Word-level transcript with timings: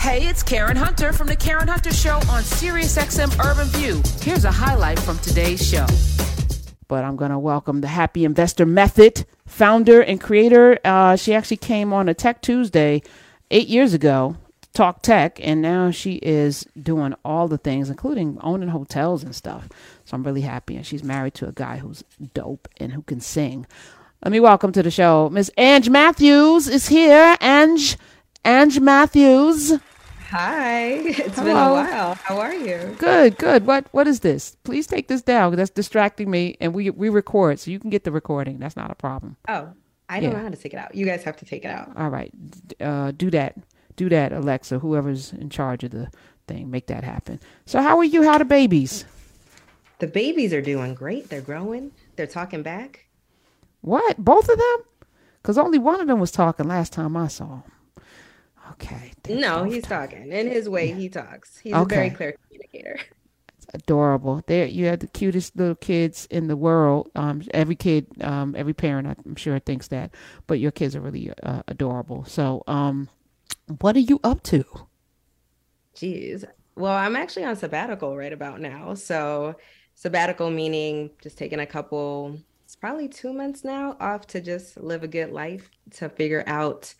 Hey, 0.00 0.26
it's 0.26 0.42
Karen 0.42 0.78
Hunter 0.78 1.12
from 1.12 1.26
the 1.26 1.36
Karen 1.36 1.68
Hunter 1.68 1.92
Show 1.92 2.14
on 2.14 2.42
SiriusXM 2.42 3.38
Urban 3.44 3.66
View. 3.66 4.00
Here's 4.22 4.46
a 4.46 4.50
highlight 4.50 4.98
from 4.98 5.18
today's 5.18 5.62
show. 5.64 5.86
But 6.88 7.04
I'm 7.04 7.16
going 7.16 7.32
to 7.32 7.38
welcome 7.38 7.82
the 7.82 7.88
Happy 7.88 8.24
Investor 8.24 8.64
Method 8.64 9.26
founder 9.46 10.00
and 10.00 10.18
creator. 10.18 10.78
Uh, 10.86 11.16
she 11.16 11.34
actually 11.34 11.58
came 11.58 11.92
on 11.92 12.08
a 12.08 12.14
Tech 12.14 12.40
Tuesday 12.40 13.02
eight 13.50 13.68
years 13.68 13.92
ago, 13.92 14.36
talk 14.72 15.02
tech, 15.02 15.38
and 15.42 15.60
now 15.60 15.90
she 15.90 16.14
is 16.14 16.66
doing 16.82 17.14
all 17.22 17.46
the 17.46 17.58
things, 17.58 17.90
including 17.90 18.38
owning 18.40 18.70
hotels 18.70 19.22
and 19.22 19.36
stuff. 19.36 19.68
So 20.06 20.14
I'm 20.14 20.24
really 20.24 20.40
happy. 20.40 20.76
And 20.76 20.86
she's 20.86 21.04
married 21.04 21.34
to 21.34 21.46
a 21.46 21.52
guy 21.52 21.76
who's 21.76 22.04
dope 22.32 22.68
and 22.78 22.94
who 22.94 23.02
can 23.02 23.20
sing. 23.20 23.66
Let 24.24 24.32
me 24.32 24.40
welcome 24.40 24.72
to 24.72 24.82
the 24.82 24.90
show 24.90 25.28
Miss 25.28 25.50
Ange 25.58 25.90
Matthews 25.90 26.68
is 26.68 26.88
here. 26.88 27.36
Ange, 27.42 27.98
Ange 28.44 28.80
Matthews. 28.80 29.72
Hi, 30.30 30.84
it's 30.92 31.36
Hello. 31.36 31.44
been 31.44 31.56
a 31.56 31.72
while. 31.72 32.14
How 32.14 32.38
are 32.38 32.54
you? 32.54 32.96
Good, 32.98 33.36
good. 33.36 33.66
What 33.66 33.86
what 33.92 34.06
is 34.06 34.20
this? 34.20 34.56
Please 34.64 34.86
take 34.86 35.08
this 35.08 35.22
down. 35.22 35.56
That's 35.56 35.70
distracting 35.70 36.30
me, 36.30 36.56
and 36.60 36.72
we 36.72 36.90
we 36.90 37.08
record, 37.08 37.58
so 37.58 37.70
you 37.70 37.78
can 37.78 37.90
get 37.90 38.04
the 38.04 38.12
recording. 38.12 38.58
That's 38.58 38.76
not 38.76 38.90
a 38.90 38.94
problem. 38.94 39.36
Oh, 39.48 39.72
I 40.08 40.20
don't 40.20 40.30
yeah. 40.30 40.36
know 40.38 40.42
how 40.44 40.48
to 40.50 40.56
take 40.56 40.72
it 40.72 40.78
out. 40.78 40.94
You 40.94 41.04
guys 41.04 41.22
have 41.24 41.36
to 41.38 41.44
take 41.44 41.64
it 41.64 41.68
out. 41.70 41.90
All 41.96 42.08
right, 42.08 42.32
uh, 42.80 43.10
do 43.10 43.30
that. 43.30 43.56
Do 43.96 44.08
that, 44.08 44.32
Alexa. 44.32 44.78
Whoever's 44.78 45.32
in 45.32 45.50
charge 45.50 45.84
of 45.84 45.90
the 45.90 46.10
thing, 46.46 46.70
make 46.70 46.86
that 46.86 47.04
happen. 47.04 47.40
So, 47.66 47.82
how 47.82 47.98
are 47.98 48.04
you? 48.04 48.22
How 48.22 48.38
the 48.38 48.44
babies? 48.44 49.04
The 49.98 50.06
babies 50.06 50.54
are 50.54 50.62
doing 50.62 50.94
great. 50.94 51.28
They're 51.28 51.42
growing. 51.42 51.92
They're 52.16 52.26
talking 52.26 52.62
back. 52.62 53.06
What? 53.82 54.16
Both 54.16 54.48
of 54.48 54.56
them? 54.56 54.76
Because 55.42 55.58
only 55.58 55.78
one 55.78 56.00
of 56.00 56.06
them 56.06 56.20
was 56.20 56.30
talking 56.30 56.68
last 56.68 56.92
time 56.92 57.16
I 57.16 57.28
saw 57.28 57.46
them. 57.46 57.72
Okay. 58.82 59.12
No, 59.28 59.64
he's 59.64 59.84
talking. 59.84 60.32
In 60.32 60.50
his 60.50 60.68
way, 60.68 60.92
he 60.92 61.08
talks. 61.08 61.58
He's 61.58 61.74
okay. 61.74 61.94
a 61.94 61.98
very 61.98 62.10
clear 62.10 62.36
communicator. 62.46 62.98
It's 63.58 63.66
adorable. 63.74 64.42
There, 64.46 64.66
you 64.66 64.86
have 64.86 65.00
the 65.00 65.06
cutest 65.06 65.56
little 65.56 65.74
kids 65.74 66.26
in 66.30 66.46
the 66.46 66.56
world. 66.56 67.10
Um, 67.14 67.42
every 67.52 67.76
kid, 67.76 68.06
um, 68.22 68.54
every 68.56 68.72
parent, 68.72 69.18
I'm 69.24 69.36
sure 69.36 69.58
thinks 69.58 69.88
that. 69.88 70.12
But 70.46 70.60
your 70.60 70.70
kids 70.70 70.96
are 70.96 71.00
really 71.00 71.30
uh, 71.42 71.62
adorable. 71.68 72.24
So, 72.24 72.62
um, 72.66 73.08
what 73.80 73.96
are 73.96 74.00
you 74.00 74.18
up 74.24 74.42
to? 74.44 74.64
Jeez. 75.94 76.44
Well, 76.74 76.96
I'm 76.96 77.16
actually 77.16 77.44
on 77.44 77.56
sabbatical 77.56 78.16
right 78.16 78.32
about 78.32 78.60
now. 78.60 78.94
So, 78.94 79.56
sabbatical 79.94 80.50
meaning 80.50 81.10
just 81.22 81.36
taking 81.36 81.60
a 81.60 81.66
couple. 81.66 82.38
It's 82.64 82.76
probably 82.76 83.08
two 83.08 83.32
months 83.32 83.64
now 83.64 83.96
off 84.00 84.26
to 84.28 84.40
just 84.40 84.80
live 84.80 85.02
a 85.02 85.08
good 85.08 85.30
life 85.32 85.70
to 85.96 86.08
figure 86.08 86.44
out 86.46 86.94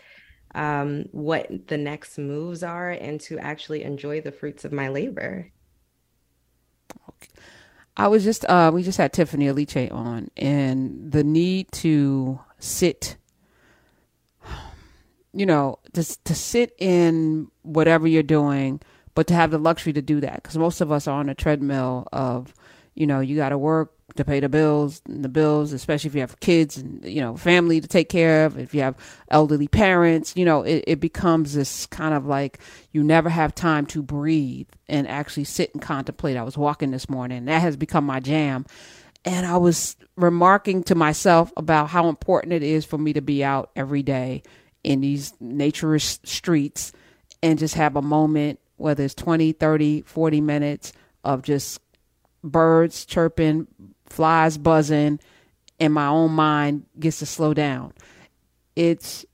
um, 0.55 1.07
what 1.13 1.69
the 1.69 1.77
next 1.77 2.19
moves 2.19 2.63
are 2.63 2.91
and 2.91 3.21
to 3.23 3.39
actually 3.39 3.83
enjoy 3.83 4.21
the 4.21 4.33
fruits 4.33 4.65
of 4.65 4.73
my 4.73 4.89
labor. 4.89 5.51
I 7.97 8.09
was 8.09 8.25
just 8.25 8.45
uh, 8.47 8.71
we 8.73 8.83
just 8.83 8.99
had 8.99 9.13
Tiffany 9.13 9.47
Aliche 9.47 9.93
on, 9.93 10.31
and 10.37 11.13
the 11.13 11.23
need 11.23 11.71
to 11.73 12.41
sit, 12.59 13.17
you 15.35 15.45
know, 15.45 15.79
just 15.93 16.25
to 16.25 16.35
sit 16.35 16.75
in 16.79 17.49
whatever 17.63 18.09
you're 18.09 18.23
doing, 18.23 18.81
but 19.15 19.27
to 19.27 19.35
have 19.35 19.51
the 19.51 19.59
luxury 19.59 19.93
to 19.93 20.03
do 20.03 20.21
that 20.21 20.37
because 20.37 20.57
most 20.57 20.81
of 20.81 20.91
us 20.91 21.07
are 21.07 21.19
on 21.19 21.29
a 21.29 21.35
treadmill 21.35 22.09
of, 22.13 22.55
you 22.95 23.07
know, 23.07 23.21
you 23.21 23.37
got 23.37 23.51
to 23.51 23.59
work, 23.59 23.93
to 24.21 24.25
pay 24.25 24.41
the 24.41 24.49
bills 24.49 25.03
and 25.07 25.25
the 25.25 25.29
bills 25.29 25.73
especially 25.73 26.09
if 26.09 26.15
you 26.15 26.21
have 26.21 26.39
kids 26.41 26.77
and 26.77 27.05
you 27.05 27.21
know 27.21 27.37
family 27.37 27.81
to 27.81 27.89
take 27.89 28.09
care 28.09 28.47
of 28.47 28.59
if 28.59 28.75
you 28.75 28.81
have 28.81 28.97
elderly 29.31 29.69
parents 29.69 30.35
you 30.37 30.45
know 30.45 30.63
it, 30.63 30.85
it 30.87 31.01
becomes 31.01 31.55
this 31.55 31.87
kind 31.87 32.15
of 32.15 32.27
like 32.27 32.59
you 32.93 33.03
never 33.03 33.29
have 33.29 33.55
time 33.55 33.87
to 33.87 34.03
breathe 34.03 34.69
and 34.89 35.07
actually 35.09 35.45
sit 35.45 35.73
and 35.73 35.83
contemplate. 35.83 36.37
I 36.37 36.43
was 36.43 36.59
walking 36.59 36.91
this 36.91 37.09
morning. 37.09 37.45
That 37.45 37.61
has 37.61 37.77
become 37.77 38.05
my 38.05 38.21
jam. 38.21 38.67
And 39.25 39.45
i 39.45 39.59
was 39.59 39.97
remarking 40.17 40.83
to 40.85 40.95
myself 40.95 41.53
about 41.57 41.89
how 41.91 42.09
important 42.09 42.55
it 42.55 42.63
is 42.63 42.87
for 42.87 42.97
me 42.97 43.13
to 43.13 43.21
be 43.21 43.45
out 43.45 43.71
every 43.77 44.03
day 44.03 44.43
in 44.83 45.03
these 45.03 45.33
naturist 45.43 46.27
streets 46.27 46.93
and 47.43 47.59
just 47.59 47.75
have 47.75 47.97
a 47.97 48.03
moment 48.03 48.61
whether 48.77 49.05
it's 49.05 49.15
20 49.15 49.53
30 49.53 50.03
40 50.03 50.41
minutes 50.41 50.95
of 51.23 51.43
just 51.43 51.83
birds 52.43 53.05
chirping 53.05 53.67
flies 54.11 54.59
buzzing, 54.59 55.21
and 55.79 55.95
my 55.95 56.07
own 56.07 56.33
mind 56.33 56.85
gets 56.99 57.21
to 57.21 57.27
slow 57.27 57.55
down. 57.55 57.93
It's 58.77 59.25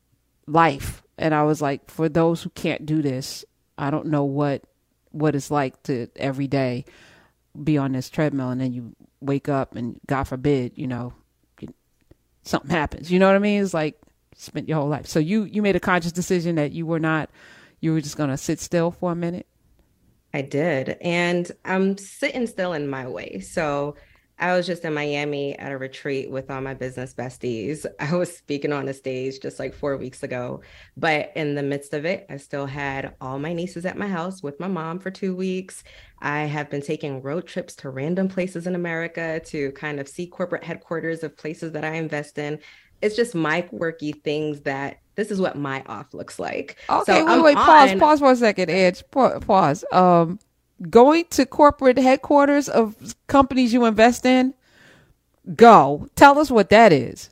life. 0.46 1.02
And 1.18 1.34
I 1.34 1.42
was 1.42 1.60
like, 1.60 1.90
for 1.90 2.08
those 2.08 2.42
who 2.42 2.50
can't 2.50 2.86
do 2.86 3.02
this, 3.02 3.44
I 3.78 3.90
don't 3.90 4.06
know 4.06 4.24
what 4.24 4.62
what 5.10 5.34
it's 5.34 5.50
like 5.50 5.82
to 5.84 6.08
every 6.16 6.46
day 6.46 6.84
be 7.64 7.78
on 7.78 7.92
this 7.92 8.10
treadmill 8.10 8.50
and 8.50 8.60
then 8.60 8.74
you 8.74 8.94
wake 9.20 9.48
up 9.48 9.74
and 9.74 9.98
God 10.06 10.24
forbid, 10.24 10.72
you 10.76 10.86
know, 10.86 11.14
something 12.42 12.70
happens. 12.70 13.10
You 13.10 13.18
know 13.18 13.26
what 13.26 13.36
I 13.36 13.40
mean? 13.40 13.62
It's 13.62 13.74
like 13.74 13.98
spent 14.36 14.68
your 14.68 14.78
whole 14.78 14.88
life. 14.88 15.06
So 15.06 15.18
you 15.18 15.44
you 15.44 15.62
made 15.62 15.76
a 15.76 15.80
conscious 15.80 16.12
decision 16.12 16.56
that 16.56 16.72
you 16.72 16.86
were 16.86 17.00
not 17.00 17.30
you 17.80 17.92
were 17.92 18.00
just 18.00 18.16
going 18.16 18.30
to 18.30 18.36
sit 18.36 18.60
still 18.60 18.90
for 18.90 19.12
a 19.12 19.16
minute. 19.16 19.46
I 20.32 20.42
did. 20.42 20.96
And 21.00 21.50
I'm 21.64 21.96
sitting 21.98 22.46
still 22.46 22.72
in 22.72 22.88
my 22.88 23.06
way. 23.06 23.40
So 23.40 23.96
I 24.38 24.54
was 24.54 24.66
just 24.66 24.84
in 24.84 24.92
Miami 24.92 25.58
at 25.58 25.72
a 25.72 25.78
retreat 25.78 26.30
with 26.30 26.50
all 26.50 26.60
my 26.60 26.74
business 26.74 27.14
besties. 27.14 27.86
I 28.00 28.14
was 28.14 28.36
speaking 28.36 28.72
on 28.72 28.88
a 28.88 28.94
stage 28.94 29.40
just 29.40 29.58
like 29.58 29.74
four 29.74 29.96
weeks 29.96 30.22
ago. 30.22 30.60
But 30.96 31.32
in 31.34 31.54
the 31.54 31.62
midst 31.62 31.94
of 31.94 32.04
it, 32.04 32.26
I 32.28 32.36
still 32.36 32.66
had 32.66 33.14
all 33.20 33.38
my 33.38 33.52
nieces 33.54 33.86
at 33.86 33.96
my 33.96 34.08
house 34.08 34.42
with 34.42 34.60
my 34.60 34.68
mom 34.68 34.98
for 34.98 35.10
two 35.10 35.34
weeks. 35.34 35.84
I 36.20 36.40
have 36.40 36.68
been 36.70 36.82
taking 36.82 37.22
road 37.22 37.46
trips 37.46 37.74
to 37.76 37.90
random 37.90 38.28
places 38.28 38.66
in 38.66 38.74
America 38.74 39.40
to 39.46 39.72
kind 39.72 40.00
of 40.00 40.08
see 40.08 40.26
corporate 40.26 40.64
headquarters 40.64 41.22
of 41.22 41.36
places 41.36 41.72
that 41.72 41.84
I 41.84 41.94
invest 41.94 42.38
in. 42.38 42.58
It's 43.02 43.16
just 43.16 43.34
my 43.34 43.60
quirky 43.62 44.12
things 44.12 44.62
that 44.62 45.00
this 45.16 45.30
is 45.30 45.40
what 45.40 45.56
my 45.56 45.82
off 45.86 46.14
looks 46.14 46.38
like. 46.38 46.76
Okay, 46.88 47.20
so 47.20 47.26
wait, 47.26 47.42
wait, 47.42 47.56
pause, 47.56 47.92
on... 47.92 47.98
pause 47.98 48.18
for 48.20 48.30
a 48.30 48.36
second, 48.36 48.70
Ange. 48.70 49.02
Pause. 49.10 49.84
Um, 49.92 50.38
going 50.90 51.24
to 51.30 51.46
corporate 51.46 51.98
headquarters 51.98 52.68
of 52.68 53.14
companies 53.26 53.72
you 53.72 53.84
invest 53.84 54.26
in, 54.26 54.54
go. 55.54 56.08
Tell 56.16 56.38
us 56.38 56.50
what 56.50 56.70
that 56.70 56.92
is. 56.92 57.30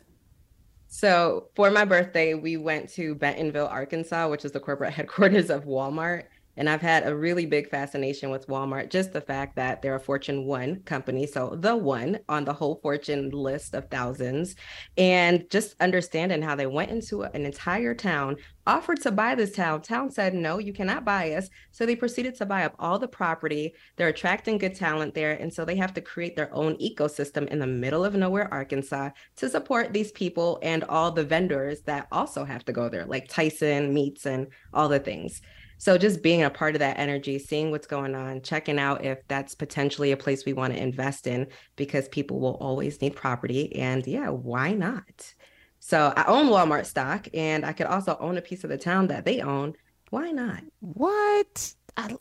So, 0.89 1.49
for 1.57 1.71
my 1.71 1.85
birthday, 1.85 2.35
we 2.35 2.57
went 2.57 2.89
to 2.91 3.17
Bentonville, 3.17 3.67
Arkansas, 3.67 4.29
which 4.29 4.45
is 4.45 4.53
the 4.53 4.61
corporate 4.61 4.93
headquarters 4.95 5.51
of 5.51 5.65
Walmart. 5.65 6.25
And 6.57 6.69
I've 6.69 6.81
had 6.81 7.07
a 7.07 7.15
really 7.15 7.47
big 7.47 7.69
fascination 7.69 8.31
with 8.31 8.47
Walmart, 8.47 8.91
just 8.91 9.13
the 9.13 9.21
fact 9.21 9.57
that 9.57 9.83
they're 9.83 9.97
a 9.97 10.01
Fortune 10.01 10.45
1 10.45 10.83
company. 10.85 11.27
So, 11.27 11.57
the 11.59 11.77
one 11.77 12.19
on 12.29 12.45
the 12.45 12.53
whole 12.53 12.81
Fortune 12.83 13.31
list 13.31 13.75
of 13.75 13.91
thousands. 13.91 14.55
And 14.97 15.49
just 15.51 15.75
understanding 15.81 16.43
how 16.43 16.55
they 16.55 16.67
went 16.67 16.91
into 16.91 17.23
an 17.23 17.45
entire 17.45 17.95
town, 17.95 18.37
offered 18.67 19.01
to 19.03 19.11
buy 19.11 19.35
this 19.35 19.53
town. 19.53 19.83
Town 19.83 20.11
said, 20.11 20.35
no, 20.35 20.59
you 20.59 20.73
cannot 20.73 21.05
buy 21.05 21.33
us. 21.33 21.49
So, 21.73 21.87
they 21.87 21.97
proceeded 21.97 22.35
to 22.37 22.47
buy 22.47 22.65
up 22.65 22.75
all 22.79 22.99
the 22.99 23.09
property. 23.09 23.75
They're 23.97 24.09
attracting 24.09 24.59
good 24.59 24.75
talent 24.75 25.15
there. 25.15 25.33
And 25.33 25.53
so, 25.53 25.65
they 25.65 25.77
have 25.77 25.95
to 25.95 26.01
create 26.01 26.37
their 26.37 26.55
own 26.55 26.77
ecosystem 26.77 27.49
in 27.49 27.59
the 27.59 27.67
middle 27.67 28.05
of 28.05 28.15
nowhere, 28.15 28.53
Arkansas, 28.53 29.11
to 29.37 29.49
support 29.49 29.93
these 29.93 30.13
people 30.13 30.59
and 30.63 30.85
all 30.85 31.11
the 31.11 31.25
vendors 31.25 31.83
that 31.83 32.07
also 32.13 32.45
have 32.45 32.65
to 32.67 32.73
go 32.73 32.89
there, 32.89 33.05
like 33.07 33.29
Tyson 33.29 33.93
Meats 33.93 34.27
and 34.27 34.47
all 34.73 34.89
the 34.89 34.99
things. 34.99 35.41
So 35.79 35.99
just 35.99 36.23
being 36.23 36.43
a 36.43 36.51
part 36.51 36.75
of 36.75 36.79
that 36.81 36.99
energy, 36.99 37.39
seeing 37.39 37.71
what's 37.71 37.87
going 37.87 38.15
on, 38.15 38.43
checking 38.43 38.79
out 38.79 39.05
if 39.05 39.19
that's 39.29 39.55
potentially 39.55 40.13
a 40.13 40.17
place 40.17 40.45
we 40.45 40.53
want 40.53 40.73
to 40.73 40.83
invest 40.83 41.27
in 41.27 41.49
because 41.77 42.09
people 42.09 42.41
will 42.41 42.57
always 42.57 43.01
need 43.01 43.17
property. 43.17 43.75
And 43.77 44.07
yeah, 44.07 44.29
why 44.29 44.73
not? 44.73 45.35
So 45.81 46.13
I 46.17 46.25
own 46.25 46.47
Walmart 46.47 46.87
stock 46.87 47.29
and 47.35 47.65
I 47.67 47.73
could 47.73 47.87
also 47.87 48.17
own 48.19 48.39
a 48.39 48.43
piece 48.43 48.65
of 48.65 48.71
the 48.71 48.79
town 48.79 49.09
that 49.09 49.25
they 49.25 49.41
own. 49.41 49.75
Why 50.11 50.31
not? 50.31 50.63
What? 50.81 51.75
I, 51.97 52.17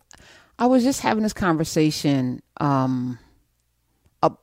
I 0.59 0.65
was 0.65 0.83
just 0.83 1.01
having 1.01 1.23
this 1.23 1.33
conversation 1.33 2.41
um, 2.59 3.19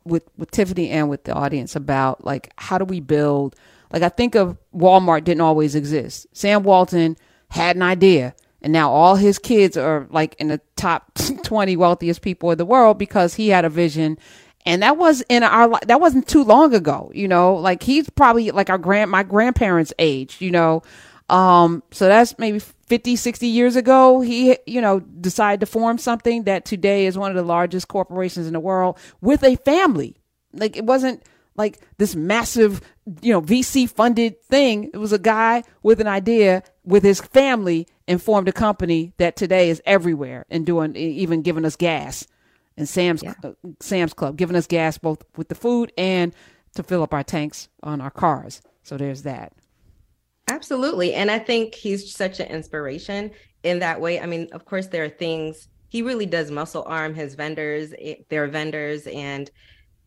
with 0.04 0.24
with 0.36 0.50
Tiffany 0.50 0.90
and 0.90 1.08
with 1.08 1.24
the 1.24 1.32
audience 1.32 1.76
about 1.76 2.24
like 2.24 2.52
how 2.56 2.78
do 2.78 2.84
we 2.84 3.00
build 3.00 3.56
like 3.92 4.02
I 4.02 4.08
think 4.08 4.34
of 4.34 4.56
Walmart 4.74 5.24
didn't 5.24 5.40
always 5.40 5.74
exist. 5.74 6.26
Sam 6.32 6.62
Walton 6.62 7.16
had 7.50 7.76
an 7.76 7.82
idea 7.82 8.34
and 8.62 8.72
now 8.72 8.90
all 8.90 9.16
his 9.16 9.38
kids 9.38 9.76
are 9.76 10.06
like 10.10 10.34
in 10.38 10.48
the 10.48 10.60
top 10.76 11.14
20 11.44 11.76
wealthiest 11.76 12.22
people 12.22 12.50
in 12.50 12.58
the 12.58 12.64
world 12.64 12.98
because 12.98 13.34
he 13.34 13.48
had 13.48 13.64
a 13.64 13.70
vision. 13.70 14.18
And 14.66 14.82
that 14.82 14.98
was 14.98 15.22
in 15.30 15.42
our 15.42 15.78
that 15.86 16.00
wasn't 16.00 16.28
too 16.28 16.44
long 16.44 16.74
ago 16.74 17.10
you 17.14 17.28
know? 17.28 17.54
Like 17.54 17.82
he's 17.82 18.10
probably 18.10 18.50
like 18.50 18.68
our 18.68 18.78
grand 18.78 19.10
my 19.10 19.22
grandparents 19.22 19.92
age 19.98 20.36
you 20.40 20.50
know? 20.50 20.82
Um 21.30 21.82
so 21.92 22.08
that's 22.08 22.38
maybe 22.38 22.58
50 22.58 23.16
60 23.16 23.46
years 23.46 23.76
ago 23.76 24.20
he 24.20 24.58
you 24.66 24.80
know 24.80 25.00
decided 25.00 25.60
to 25.60 25.66
form 25.66 25.96
something 25.96 26.44
that 26.44 26.64
today 26.64 27.06
is 27.06 27.16
one 27.16 27.30
of 27.30 27.36
the 27.36 27.42
largest 27.42 27.88
corporations 27.88 28.46
in 28.46 28.52
the 28.52 28.60
world 28.60 28.98
with 29.22 29.42
a 29.44 29.56
family. 29.56 30.16
Like 30.52 30.76
it 30.76 30.84
wasn't 30.84 31.22
like 31.60 31.78
this 31.98 32.16
massive, 32.16 32.80
you 33.22 33.32
know, 33.32 33.42
VC 33.42 33.88
funded 33.88 34.42
thing. 34.42 34.90
It 34.94 34.98
was 34.98 35.12
a 35.12 35.18
guy 35.18 35.62
with 35.82 36.00
an 36.00 36.06
idea 36.06 36.62
with 36.84 37.02
his 37.02 37.20
family 37.20 37.86
and 38.08 38.22
formed 38.22 38.48
a 38.48 38.52
company 38.52 39.12
that 39.18 39.36
today 39.36 39.70
is 39.70 39.82
everywhere 39.84 40.46
and 40.50 40.64
doing 40.66 40.96
even 40.96 41.42
giving 41.42 41.64
us 41.64 41.76
gas 41.76 42.26
and 42.76 42.88
Sam's 42.88 43.22
yeah. 43.22 43.34
uh, 43.44 43.52
Sam's 43.80 44.14
Club 44.14 44.36
giving 44.36 44.56
us 44.56 44.66
gas 44.66 44.98
both 44.98 45.22
with 45.36 45.48
the 45.48 45.54
food 45.54 45.92
and 45.96 46.34
to 46.74 46.82
fill 46.82 47.02
up 47.02 47.12
our 47.12 47.22
tanks 47.22 47.68
on 47.82 48.00
our 48.00 48.10
cars. 48.10 48.62
So 48.82 48.96
there's 48.96 49.22
that. 49.22 49.52
Absolutely. 50.48 51.14
And 51.14 51.30
I 51.30 51.38
think 51.38 51.74
he's 51.74 52.14
such 52.14 52.40
an 52.40 52.48
inspiration 52.48 53.30
in 53.62 53.80
that 53.80 54.00
way. 54.00 54.18
I 54.18 54.26
mean, 54.26 54.48
of 54.52 54.64
course 54.64 54.88
there 54.88 55.04
are 55.04 55.10
things 55.10 55.68
he 55.88 56.02
really 56.02 56.26
does 56.26 56.50
muscle 56.50 56.84
arm 56.86 57.14
his 57.14 57.34
vendors, 57.34 57.92
eh, 57.98 58.14
their 58.28 58.48
vendors 58.48 59.06
and 59.06 59.50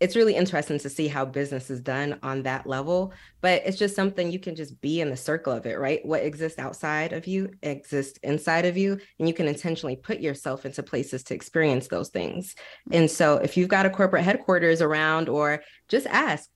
it's 0.03 0.17
really 0.17 0.35
interesting 0.35 0.77
to 0.77 0.89
see 0.89 1.07
how 1.07 1.23
business 1.23 1.69
is 1.69 1.79
done 1.79 2.19
on 2.21 2.44
that 2.44 2.67
level 2.67 3.13
but 3.39 3.61
it's 3.65 3.77
just 3.77 3.95
something 3.95 4.29
you 4.29 4.38
can 4.38 4.53
just 4.53 4.79
be 4.81 5.00
in 5.00 5.09
the 5.09 5.15
circle 5.15 5.53
of 5.53 5.65
it 5.65 5.79
right? 5.79 6.05
What 6.05 6.23
exists 6.23 6.59
outside 6.59 7.13
of 7.13 7.25
you 7.25 7.51
exists 7.61 8.19
inside 8.21 8.65
of 8.65 8.75
you 8.75 9.00
and 9.17 9.27
you 9.29 9.33
can 9.33 9.47
intentionally 9.47 9.95
put 9.95 10.19
yourself 10.19 10.65
into 10.65 10.83
places 10.83 11.23
to 11.23 11.33
experience 11.33 11.88
those 11.88 12.09
things. 12.09 12.53
Mm-hmm. 12.53 12.97
And 12.97 13.11
so 13.11 13.38
if 13.38 13.55
you've 13.55 13.69
got 13.69 13.85
a 13.85 13.89
corporate 13.89 14.25
headquarters 14.25 14.81
around 14.81 15.29
or 15.29 15.63
just 15.88 16.05
ask 16.07 16.50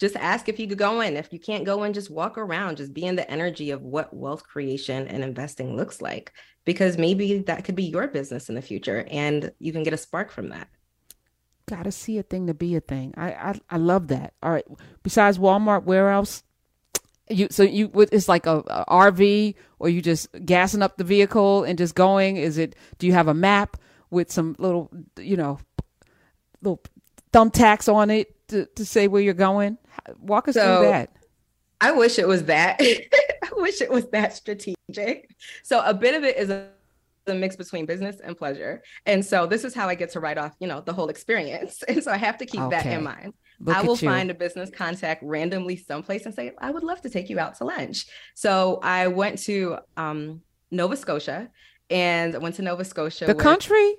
just 0.00 0.16
ask 0.16 0.48
if 0.48 0.58
you 0.58 0.66
could 0.66 0.76
go 0.76 1.02
in. 1.02 1.16
If 1.16 1.32
you 1.32 1.38
can't 1.38 1.64
go 1.64 1.84
in 1.84 1.92
just 1.92 2.10
walk 2.10 2.38
around 2.38 2.78
just 2.78 2.94
be 2.94 3.04
in 3.04 3.16
the 3.16 3.30
energy 3.30 3.70
of 3.70 3.82
what 3.82 4.16
wealth 4.16 4.44
creation 4.44 5.08
and 5.08 5.22
investing 5.22 5.76
looks 5.76 6.00
like 6.00 6.32
because 6.64 6.96
maybe 6.96 7.40
that 7.40 7.64
could 7.64 7.76
be 7.76 7.84
your 7.84 8.08
business 8.08 8.48
in 8.48 8.54
the 8.54 8.62
future 8.62 9.06
and 9.10 9.52
you 9.58 9.72
can 9.72 9.82
get 9.82 9.92
a 9.92 9.98
spark 9.98 10.32
from 10.32 10.48
that 10.48 10.68
gotta 11.68 11.92
see 11.92 12.18
a 12.18 12.22
thing 12.22 12.46
to 12.46 12.54
be 12.54 12.76
a 12.76 12.80
thing. 12.80 13.14
I, 13.16 13.32
I 13.32 13.60
I 13.70 13.76
love 13.76 14.08
that. 14.08 14.34
All 14.42 14.50
right. 14.50 14.66
Besides 15.02 15.38
Walmart, 15.38 15.84
where 15.84 16.10
else? 16.10 16.42
You 17.30 17.48
so 17.50 17.62
you 17.62 17.90
it's 17.94 18.28
like 18.28 18.46
a, 18.46 18.58
a, 18.66 18.84
RV 18.88 19.54
or 19.78 19.88
you 19.88 20.02
just 20.02 20.28
gassing 20.44 20.82
up 20.82 20.98
the 20.98 21.04
vehicle 21.04 21.64
and 21.64 21.78
just 21.78 21.94
going? 21.94 22.36
Is 22.36 22.58
it? 22.58 22.76
Do 22.98 23.06
you 23.06 23.14
have 23.14 23.28
a 23.28 23.34
map 23.34 23.78
with 24.10 24.30
some 24.30 24.56
little 24.58 24.90
you 25.18 25.36
know 25.36 25.58
little 26.60 26.82
thumbtacks 27.32 27.92
on 27.92 28.10
it 28.10 28.34
to 28.48 28.66
to 28.66 28.84
say 28.84 29.08
where 29.08 29.22
you're 29.22 29.34
going? 29.34 29.78
Walk 30.20 30.48
us 30.48 30.54
so, 30.54 30.80
through 30.80 30.90
that. 30.90 31.10
I 31.80 31.92
wish 31.92 32.18
it 32.18 32.28
was 32.28 32.44
that. 32.44 32.76
I 32.80 33.50
wish 33.56 33.80
it 33.80 33.90
was 33.90 34.06
that 34.08 34.34
strategic. 34.34 35.30
So 35.62 35.82
a 35.84 35.94
bit 35.94 36.14
of 36.14 36.24
it 36.24 36.36
is 36.36 36.50
a 36.50 36.68
the 37.24 37.34
mix 37.34 37.56
between 37.56 37.86
business 37.86 38.20
and 38.22 38.36
pleasure. 38.36 38.82
And 39.06 39.24
so 39.24 39.46
this 39.46 39.64
is 39.64 39.74
how 39.74 39.88
I 39.88 39.94
get 39.94 40.10
to 40.10 40.20
write 40.20 40.38
off, 40.38 40.52
you 40.60 40.66
know, 40.66 40.80
the 40.80 40.92
whole 40.92 41.08
experience. 41.08 41.82
And 41.88 42.02
so 42.02 42.10
I 42.10 42.16
have 42.16 42.38
to 42.38 42.46
keep 42.46 42.60
okay. 42.60 42.76
that 42.76 42.86
in 42.86 43.04
mind. 43.04 43.34
Look 43.60 43.76
I 43.76 43.82
will 43.82 43.96
find 43.96 44.30
a 44.30 44.34
business 44.34 44.70
contact 44.70 45.22
randomly 45.22 45.76
someplace 45.76 46.26
and 46.26 46.34
say, 46.34 46.52
I 46.58 46.70
would 46.70 46.82
love 46.82 47.00
to 47.02 47.10
take 47.10 47.30
you 47.30 47.38
out 47.38 47.56
to 47.58 47.64
lunch. 47.64 48.06
So 48.34 48.80
I 48.82 49.06
went 49.06 49.38
to 49.42 49.78
um, 49.96 50.40
Nova 50.70 50.96
Scotia 50.96 51.50
and 51.88 52.34
I 52.34 52.38
went 52.38 52.56
to 52.56 52.62
Nova 52.62 52.84
Scotia. 52.84 53.26
The 53.26 53.34
country? 53.34 53.94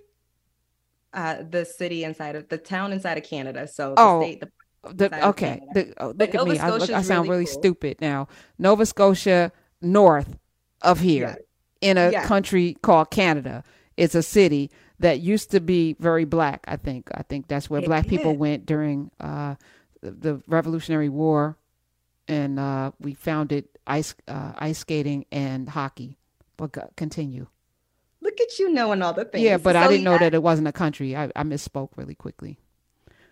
Uh, 1.13 1.43
the 1.49 1.63
city 1.63 2.03
inside 2.03 2.35
of 2.35 2.49
the 2.49 2.57
town 2.57 2.91
inside 2.91 3.17
of 3.17 3.23
Canada. 3.23 3.67
So 3.67 3.95
the 3.95 4.01
oh. 4.01 4.21
state, 4.21 4.41
the 4.41 4.51
the, 4.93 5.27
okay, 5.29 5.61
the, 5.73 5.93
oh, 5.97 6.07
look 6.07 6.17
but 6.17 6.29
at 6.29 6.33
Nova 6.35 6.51
me. 6.51 6.59
I, 6.59 6.69
look, 6.69 6.89
I, 6.91 7.01
sound 7.01 7.27
really, 7.27 7.29
really 7.29 7.45
cool. 7.45 7.59
stupid 7.59 8.01
now. 8.01 8.27
Nova 8.59 8.85
Scotia, 8.85 9.51
north 9.81 10.37
of 10.81 10.99
here. 10.99 11.37
In 11.81 11.97
a 11.97 12.11
yeah. 12.11 12.25
country 12.25 12.77
called 12.81 13.11
Canada. 13.11 13.63
It's 13.97 14.15
a 14.15 14.23
city 14.23 14.71
that 14.99 15.19
used 15.19 15.51
to 15.51 15.59
be 15.59 15.95
very 15.99 16.25
black. 16.25 16.63
I 16.67 16.77
think. 16.77 17.09
I 17.13 17.23
think 17.23 17.47
that's 17.47 17.69
where 17.69 17.81
it 17.81 17.85
black 17.85 18.07
people 18.07 18.35
went 18.35 18.65
during 18.65 19.11
uh, 19.19 19.55
the, 20.01 20.11
the, 20.11 20.41
Revolutionary 20.47 21.09
War, 21.09 21.57
and 22.27 22.59
uh, 22.59 22.91
we 22.99 23.13
founded 23.13 23.65
ice 23.87 24.15
uh, 24.27 24.53
ice 24.57 24.79
skating 24.79 25.25
and 25.31 25.69
hockey. 25.69 26.17
But 26.57 26.95
continue. 26.95 27.47
Look 28.21 28.39
at 28.41 28.57
you 28.57 28.71
knowing 28.71 29.01
all 29.01 29.13
the 29.13 29.25
things. 29.25 29.43
Yeah, 29.43 29.57
but 29.57 29.73
so, 29.73 29.79
I 29.79 29.87
didn't 29.87 30.03
yeah. 30.03 30.11
know 30.11 30.17
that 30.17 30.33
it 30.33 30.41
wasn't 30.41 30.67
a 30.67 30.71
country. 30.71 31.15
I, 31.15 31.25
I 31.35 31.43
misspoke 31.43 31.89
really 31.95 32.15
quickly. 32.15 32.57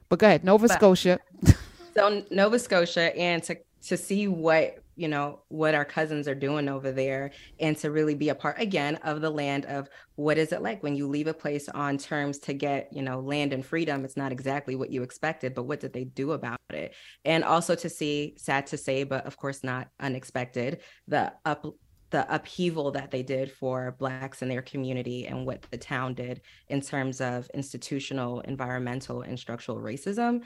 But 0.10 0.19
go 0.19 0.28
ahead, 0.28 0.44
Nova 0.44 0.68
but, 0.68 0.75
Scotia. 0.75 1.19
so 1.95 2.24
Nova 2.30 2.60
Scotia, 2.60 3.16
and 3.18 3.42
to 3.44 3.57
to 3.83 3.97
see 3.97 4.27
what 4.27 4.77
you 4.95 5.07
know 5.07 5.39
what 5.47 5.74
our 5.74 5.85
cousins 5.85 6.27
are 6.27 6.35
doing 6.35 6.69
over 6.69 6.91
there 6.91 7.31
and 7.59 7.75
to 7.77 7.89
really 7.89 8.13
be 8.13 8.30
a 8.30 8.35
part 8.35 8.59
again 8.59 8.95
of 8.97 9.21
the 9.21 9.30
land 9.30 9.65
of 9.65 9.89
what 10.15 10.38
is 10.38 10.51
it 10.51 10.62
like 10.62 10.83
when 10.83 10.95
you 10.95 11.07
leave 11.07 11.27
a 11.27 11.33
place 11.33 11.68
on 11.69 11.97
terms 11.97 12.38
to 12.38 12.53
get 12.53 12.89
you 12.91 13.01
know 13.01 13.19
land 13.19 13.53
and 13.53 13.65
freedom 13.65 14.06
it's 14.06 14.18
not 14.18 14.31
exactly 14.31 14.75
what 14.75 14.91
you 14.91 15.01
expected 15.01 15.56
but 15.56 15.63
what 15.63 15.80
did 15.80 15.94
they 15.94 16.03
do 16.03 16.31
about 16.31 16.59
it? 16.69 16.94
And 17.25 17.44
also 17.44 17.75
to 17.75 17.89
see 17.89 18.35
sad 18.38 18.68
to 18.68 18.77
say 18.77 19.03
but 19.03 19.25
of 19.25 19.38
course 19.38 19.63
not 19.63 19.89
unexpected 20.00 20.81
the 21.07 21.33
up 21.45 21.65
the 22.12 22.31
upheaval 22.33 22.91
that 22.91 23.09
they 23.09 23.24
did 23.24 23.51
for 23.51 23.95
blacks 23.97 24.44
in 24.44 24.47
their 24.47 24.62
community 24.62 25.25
and 25.25 25.47
what 25.47 25.63
the 25.71 25.77
town 25.77 26.13
did 26.13 26.41
in 26.68 26.80
terms 26.80 27.19
of 27.19 27.50
institutional 27.56 28.41
environmental 28.41 29.24
and 29.24 29.39
structural 29.39 29.80
racism. 29.80 30.44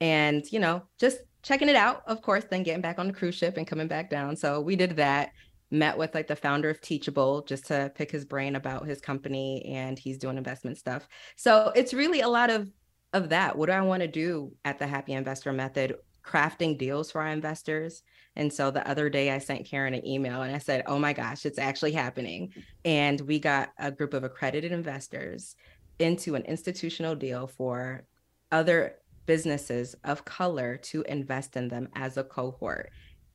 And 0.00 0.44
you 0.52 0.60
know 0.60 0.84
just 1.00 1.18
checking 1.42 1.68
it 1.68 1.76
out, 1.76 2.02
of 2.06 2.22
course, 2.22 2.44
then 2.50 2.62
getting 2.62 2.82
back 2.82 2.98
on 2.98 3.06
the 3.06 3.12
cruise 3.12 3.34
ship 3.34 3.56
and 3.56 3.66
coming 3.66 3.88
back 3.88 4.10
down. 4.10 4.36
So 4.36 4.60
we 4.60 4.76
did 4.76 4.96
that. 4.96 5.30
Met 5.70 5.98
with 5.98 6.14
like 6.14 6.26
the 6.26 6.34
founder 6.34 6.70
of 6.70 6.80
Teachable 6.80 7.42
just 7.42 7.66
to 7.66 7.92
pick 7.94 8.10
his 8.10 8.24
brain 8.24 8.56
about 8.56 8.86
his 8.86 9.02
company, 9.02 9.62
and 9.66 9.98
he's 9.98 10.16
doing 10.16 10.38
investment 10.38 10.78
stuff. 10.78 11.06
So 11.36 11.72
it's 11.76 11.92
really 11.92 12.20
a 12.22 12.28
lot 12.28 12.48
of 12.48 12.70
of 13.12 13.28
that. 13.30 13.56
What 13.56 13.66
do 13.66 13.72
I 13.72 13.80
want 13.82 14.00
to 14.00 14.08
do 14.08 14.52
at 14.64 14.78
the 14.78 14.86
Happy 14.86 15.12
Investor 15.12 15.52
Method? 15.52 15.96
Crafting 16.24 16.78
deals 16.78 17.10
for 17.10 17.20
our 17.20 17.28
investors. 17.28 18.02
And 18.36 18.52
so 18.52 18.70
the 18.70 18.88
other 18.88 19.10
day 19.10 19.30
I 19.30 19.38
sent 19.38 19.66
Karen 19.66 19.94
an 19.94 20.06
email 20.06 20.42
and 20.42 20.54
I 20.54 20.58
said, 20.58 20.84
Oh 20.86 20.98
my 20.98 21.12
gosh, 21.12 21.44
it's 21.44 21.58
actually 21.58 21.92
happening. 21.92 22.52
And 22.84 23.20
we 23.22 23.38
got 23.38 23.70
a 23.78 23.90
group 23.90 24.14
of 24.14 24.24
accredited 24.24 24.72
investors 24.72 25.56
into 25.98 26.34
an 26.34 26.42
institutional 26.42 27.14
deal 27.14 27.46
for 27.46 28.04
other 28.52 28.96
businesses 29.28 29.94
of 30.04 30.24
color 30.24 30.78
to 30.78 31.02
invest 31.02 31.54
in 31.54 31.68
them 31.68 31.88
as 31.94 32.16
a 32.16 32.24
cohort. 32.24 32.90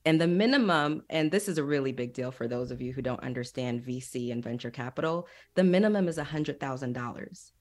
And 0.06 0.20
the 0.20 0.28
minimum, 0.28 1.04
and 1.10 1.32
this 1.32 1.48
is 1.48 1.60
a 1.60 1.64
really 1.64 1.92
big 1.92 2.14
deal 2.14 2.32
for 2.32 2.48
those 2.48 2.72
of 2.72 2.82
you 2.82 2.92
who 2.92 3.04
don't 3.04 3.24
understand 3.24 3.86
VC 3.86 4.32
and 4.32 4.44
venture 4.44 4.72
capital, 4.72 5.28
the 5.54 5.64
minimum 5.64 6.08
is 6.08 6.18
$100,000 6.18 7.52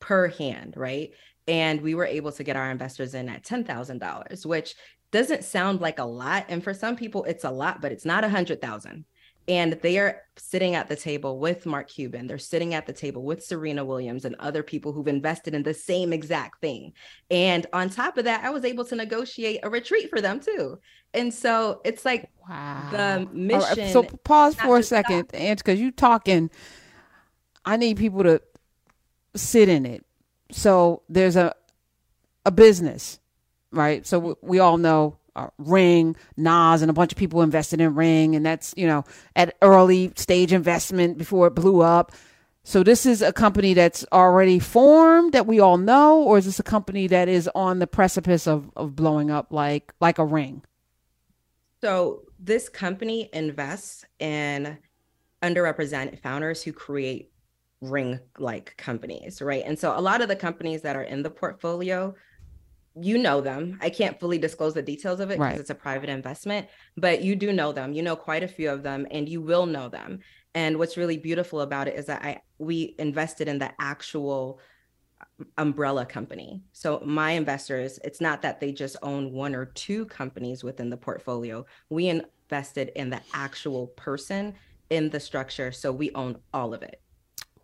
per 0.00 0.28
hand, 0.28 0.74
right? 0.76 1.10
And 1.48 1.80
we 1.80 1.94
were 1.94 2.04
able 2.04 2.30
to 2.32 2.44
get 2.44 2.56
our 2.56 2.70
investors 2.70 3.14
in 3.14 3.28
at 3.30 3.42
$10,000, 3.42 4.44
which 4.44 4.74
doesn't 5.10 5.42
sound 5.42 5.80
like 5.80 5.98
a 5.98 6.04
lot. 6.04 6.44
And 6.50 6.62
for 6.62 6.74
some 6.74 6.94
people, 6.94 7.24
it's 7.24 7.44
a 7.44 7.50
lot, 7.50 7.80
but 7.80 7.90
it's 7.90 8.04
not 8.04 8.22
a 8.22 8.28
100,000 8.28 9.06
and 9.48 9.72
they 9.82 9.98
are 9.98 10.22
sitting 10.36 10.74
at 10.74 10.88
the 10.88 10.96
table 10.96 11.38
with 11.38 11.64
Mark 11.64 11.88
Cuban. 11.88 12.26
They're 12.26 12.38
sitting 12.38 12.74
at 12.74 12.86
the 12.86 12.92
table 12.92 13.22
with 13.22 13.42
Serena 13.42 13.84
Williams 13.84 14.24
and 14.24 14.36
other 14.38 14.62
people 14.62 14.92
who've 14.92 15.08
invested 15.08 15.54
in 15.54 15.62
the 15.62 15.74
same 15.74 16.12
exact 16.12 16.60
thing. 16.60 16.92
And 17.30 17.66
on 17.72 17.88
top 17.88 18.18
of 18.18 18.24
that, 18.26 18.44
I 18.44 18.50
was 18.50 18.64
able 18.64 18.84
to 18.84 18.94
negotiate 18.94 19.60
a 19.62 19.70
retreat 19.70 20.10
for 20.10 20.20
them 20.20 20.38
too. 20.40 20.78
And 21.14 21.32
so 21.32 21.80
it's 21.84 22.04
like 22.04 22.30
wow. 22.48 22.88
the 22.90 23.28
mission. 23.32 23.78
Right, 23.78 23.92
so 23.92 24.02
pause 24.02 24.54
for 24.54 24.78
a 24.78 24.82
second, 24.82 25.30
and 25.32 25.56
because 25.56 25.80
you're 25.80 25.90
talking, 25.90 26.50
I 27.64 27.76
need 27.76 27.96
people 27.96 28.22
to 28.24 28.42
sit 29.34 29.68
in 29.68 29.86
it. 29.86 30.04
So 30.50 31.02
there's 31.08 31.36
a 31.36 31.54
a 32.44 32.50
business, 32.50 33.20
right? 33.70 34.06
So 34.06 34.38
we 34.42 34.58
all 34.58 34.76
know 34.76 35.17
uh, 35.38 35.50
Ring, 35.58 36.16
Nas, 36.36 36.82
and 36.82 36.90
a 36.90 36.94
bunch 36.94 37.12
of 37.12 37.18
people 37.18 37.42
invested 37.42 37.80
in 37.80 37.94
Ring, 37.94 38.34
and 38.34 38.44
that's 38.44 38.74
you 38.76 38.86
know 38.86 39.04
at 39.36 39.56
early 39.62 40.12
stage 40.16 40.52
investment 40.52 41.18
before 41.18 41.46
it 41.46 41.54
blew 41.54 41.80
up. 41.80 42.12
So 42.64 42.82
this 42.82 43.06
is 43.06 43.22
a 43.22 43.32
company 43.32 43.72
that's 43.72 44.04
already 44.12 44.58
formed 44.58 45.32
that 45.32 45.46
we 45.46 45.58
all 45.58 45.78
know, 45.78 46.22
or 46.22 46.36
is 46.36 46.44
this 46.44 46.58
a 46.58 46.64
company 46.64 47.06
that 47.06 47.28
is 47.28 47.48
on 47.54 47.78
the 47.78 47.86
precipice 47.86 48.46
of, 48.46 48.70
of 48.76 48.94
blowing 48.94 49.30
up 49.30 49.52
like 49.52 49.92
like 50.00 50.18
a 50.18 50.24
Ring? 50.24 50.62
So 51.80 52.22
this 52.38 52.68
company 52.68 53.30
invests 53.32 54.04
in 54.18 54.78
underrepresented 55.42 56.18
founders 56.20 56.62
who 56.62 56.72
create 56.72 57.30
ring 57.80 58.18
like 58.38 58.76
companies, 58.76 59.40
right? 59.40 59.62
And 59.64 59.78
so 59.78 59.96
a 59.96 60.00
lot 60.00 60.20
of 60.20 60.28
the 60.28 60.34
companies 60.34 60.82
that 60.82 60.96
are 60.96 61.02
in 61.02 61.22
the 61.22 61.30
portfolio 61.30 62.14
you 63.00 63.18
know 63.18 63.40
them. 63.40 63.78
I 63.80 63.90
can't 63.90 64.18
fully 64.18 64.38
disclose 64.38 64.74
the 64.74 64.82
details 64.82 65.20
of 65.20 65.30
it 65.30 65.34
because 65.34 65.52
right. 65.52 65.60
it's 65.60 65.70
a 65.70 65.74
private 65.74 66.08
investment, 66.08 66.68
but 66.96 67.22
you 67.22 67.36
do 67.36 67.52
know 67.52 67.72
them. 67.72 67.92
You 67.92 68.02
know 68.02 68.16
quite 68.16 68.42
a 68.42 68.48
few 68.48 68.70
of 68.70 68.82
them 68.82 69.06
and 69.10 69.28
you 69.28 69.40
will 69.40 69.66
know 69.66 69.88
them. 69.88 70.20
And 70.54 70.78
what's 70.78 70.96
really 70.96 71.18
beautiful 71.18 71.60
about 71.60 71.88
it 71.88 71.96
is 71.96 72.06
that 72.06 72.22
I 72.22 72.40
we 72.58 72.94
invested 72.98 73.48
in 73.48 73.58
the 73.58 73.70
actual 73.80 74.60
uh, 75.20 75.44
umbrella 75.56 76.06
company. 76.06 76.62
So 76.72 77.00
my 77.04 77.32
investors, 77.32 77.98
it's 78.02 78.20
not 78.20 78.42
that 78.42 78.60
they 78.60 78.72
just 78.72 78.96
own 79.02 79.32
one 79.32 79.54
or 79.54 79.66
two 79.66 80.06
companies 80.06 80.64
within 80.64 80.90
the 80.90 80.96
portfolio. 80.96 81.64
We 81.90 82.08
invested 82.08 82.92
in 82.96 83.10
the 83.10 83.20
actual 83.34 83.88
person 83.88 84.54
in 84.90 85.10
the 85.10 85.20
structure, 85.20 85.70
so 85.70 85.92
we 85.92 86.10
own 86.14 86.38
all 86.54 86.72
of 86.72 86.82
it 86.82 87.00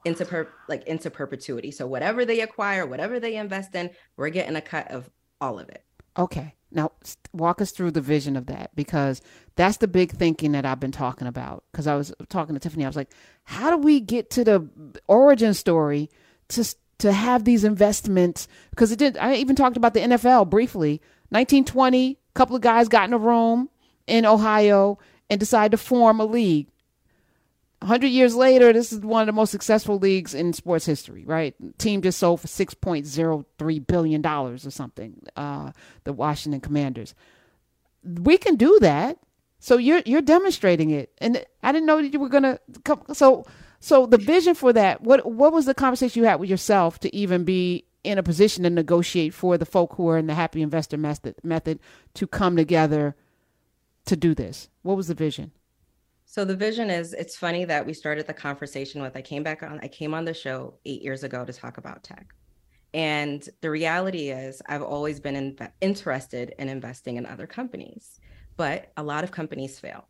into 0.05 0.25
per 0.25 0.49
like 0.69 0.87
into 0.87 1.11
perpetuity. 1.11 1.71
So 1.71 1.87
whatever 1.87 2.25
they 2.25 2.41
acquire, 2.41 2.87
whatever 2.87 3.19
they 3.19 3.37
invest 3.37 3.75
in, 3.75 3.91
we're 4.17 4.29
getting 4.29 4.57
a 4.57 4.61
cut 4.61 4.91
of 4.91 5.11
all 5.45 5.59
of 5.59 5.69
it. 5.69 5.85
Okay. 6.17 6.55
Now, 6.71 6.91
walk 7.33 7.61
us 7.61 7.71
through 7.71 7.93
the 7.93 8.01
vision 8.01 8.37
of 8.37 8.47
that 8.47 8.75
because 8.75 9.21
that's 9.55 9.77
the 9.77 9.87
big 9.87 10.11
thinking 10.11 10.53
that 10.53 10.65
I've 10.65 10.81
been 10.81 10.91
talking 10.91 11.29
about. 11.29 11.63
Because 11.71 11.87
I 11.87 11.95
was 11.95 12.13
talking 12.29 12.55
to 12.55 12.61
Tiffany, 12.61 12.85
I 12.85 12.89
was 12.89 12.97
like, 12.97 13.11
how 13.45 13.71
do 13.71 13.77
we 13.77 14.01
get 14.01 14.31
to 14.31 14.45
the 14.45 14.69
origin 15.07 15.55
story 15.55 16.11
to 16.49 16.65
to 16.99 17.13
have 17.13 17.45
these 17.45 17.65
investments? 17.65 18.49
Because 18.71 18.91
it 18.91 18.99
did. 18.99 19.17
I 19.19 19.35
even 19.35 19.55
talked 19.55 19.77
about 19.77 19.95
the 19.95 20.01
NFL 20.01 20.51
briefly. 20.51 21.01
1920, 21.29 22.13
a 22.13 22.17
couple 22.35 22.57
of 22.57 22.63
guys 22.63 22.89
got 22.89 23.09
in 23.09 23.13
a 23.13 23.19
room 23.19 23.69
in 24.07 24.27
Ohio 24.27 24.99
and 25.31 25.39
decided 25.39 25.73
to 25.73 25.77
form 25.77 26.21
a 26.21 26.25
league. 26.25 26.69
100 27.85 28.07
years 28.07 28.35
later, 28.35 28.73
this 28.73 28.95
is 28.95 29.01
one 29.01 29.21
of 29.21 29.27
the 29.27 29.33
most 29.33 29.51
successful 29.51 29.99
leagues 29.99 30.33
in 30.33 30.55
sports 30.55 30.87
history, 30.87 31.23
right? 31.27 31.55
team 31.77 32.01
just 32.01 32.19
sold 32.19 32.41
for 32.41 32.47
$6.03 32.47 33.87
billion 33.87 34.27
or 34.27 34.57
something, 34.57 35.23
uh, 35.37 35.71
the 36.05 36.15
Washington 36.15 36.63
Commanders. 36.63 37.15
We 38.03 38.39
can 38.39 38.57
do 38.57 38.79
that. 38.81 39.19
So 39.59 39.77
you're 39.77 40.03
you're 40.07 40.23
demonstrating 40.23 40.91
it, 40.91 41.13
and 41.19 41.45
I 41.63 41.73
didn't 41.73 41.87
know 41.87 42.01
that 42.01 42.13
you 42.13 42.21
were 42.21 42.29
gonna 42.29 42.59
come. 42.85 43.03
So 43.13 43.47
so 43.81 44.05
the 44.05 44.19
vision 44.19 44.55
for 44.55 44.73
that. 44.75 45.03
What 45.03 45.31
what 45.31 45.53
was 45.53 45.65
the 45.65 45.75
conversation 45.75 46.23
you 46.23 46.29
had 46.29 46.41
with 46.41 46.51
yourself 46.51 46.99
to 47.01 47.15
even 47.17 47.45
be 47.45 47.85
in 48.03 48.19
a 48.19 48.23
position 48.23 48.65
to 48.65 48.71
negotiate 48.71 49.33
for 49.33 49.57
the 49.57 49.65
folk 49.65 49.95
who 49.95 50.09
are 50.09 50.19
in 50.19 50.27
the 50.27 50.35
happy 50.35 50.61
investor 50.61 50.99
method 50.99 51.37
method 51.43 51.81
to 52.15 52.27
come 52.27 52.57
together 52.57 53.15
to 54.05 54.17
do 54.17 54.35
this? 54.35 54.69
What 54.83 54.99
was 54.99 55.09
the 55.09 55.15
vision? 55.15 55.53
So 56.35 56.45
the 56.45 56.57
vision 56.57 56.91
is 56.91 57.13
it's 57.13 57.37
funny 57.37 57.65
that 57.67 57.87
we 57.87 57.95
started 57.95 58.27
the 58.27 58.35
conversation 58.35 59.01
with 59.01 59.17
I 59.17 59.23
came 59.23 59.45
back 59.45 59.63
on 59.63 59.79
I 59.85 59.87
came 59.87 60.13
on 60.15 60.25
the 60.25 60.35
show 60.35 60.75
8 60.85 61.01
years 61.01 61.23
ago 61.23 61.45
to 61.45 61.53
talk 61.53 61.79
about 61.79 62.03
tech. 62.03 62.35
And 62.93 63.49
the 63.61 63.71
reality 63.71 64.31
is 64.31 64.61
I've 64.69 64.83
always 64.83 65.21
been 65.21 65.37
in, 65.37 65.57
interested 65.81 66.53
in 66.59 66.69
investing 66.69 67.19
in 67.19 67.25
other 67.25 67.47
companies, 67.47 68.19
but 68.57 68.91
a 68.97 69.03
lot 69.05 69.23
of 69.23 69.31
companies 69.31 69.79
fail. 69.79 70.09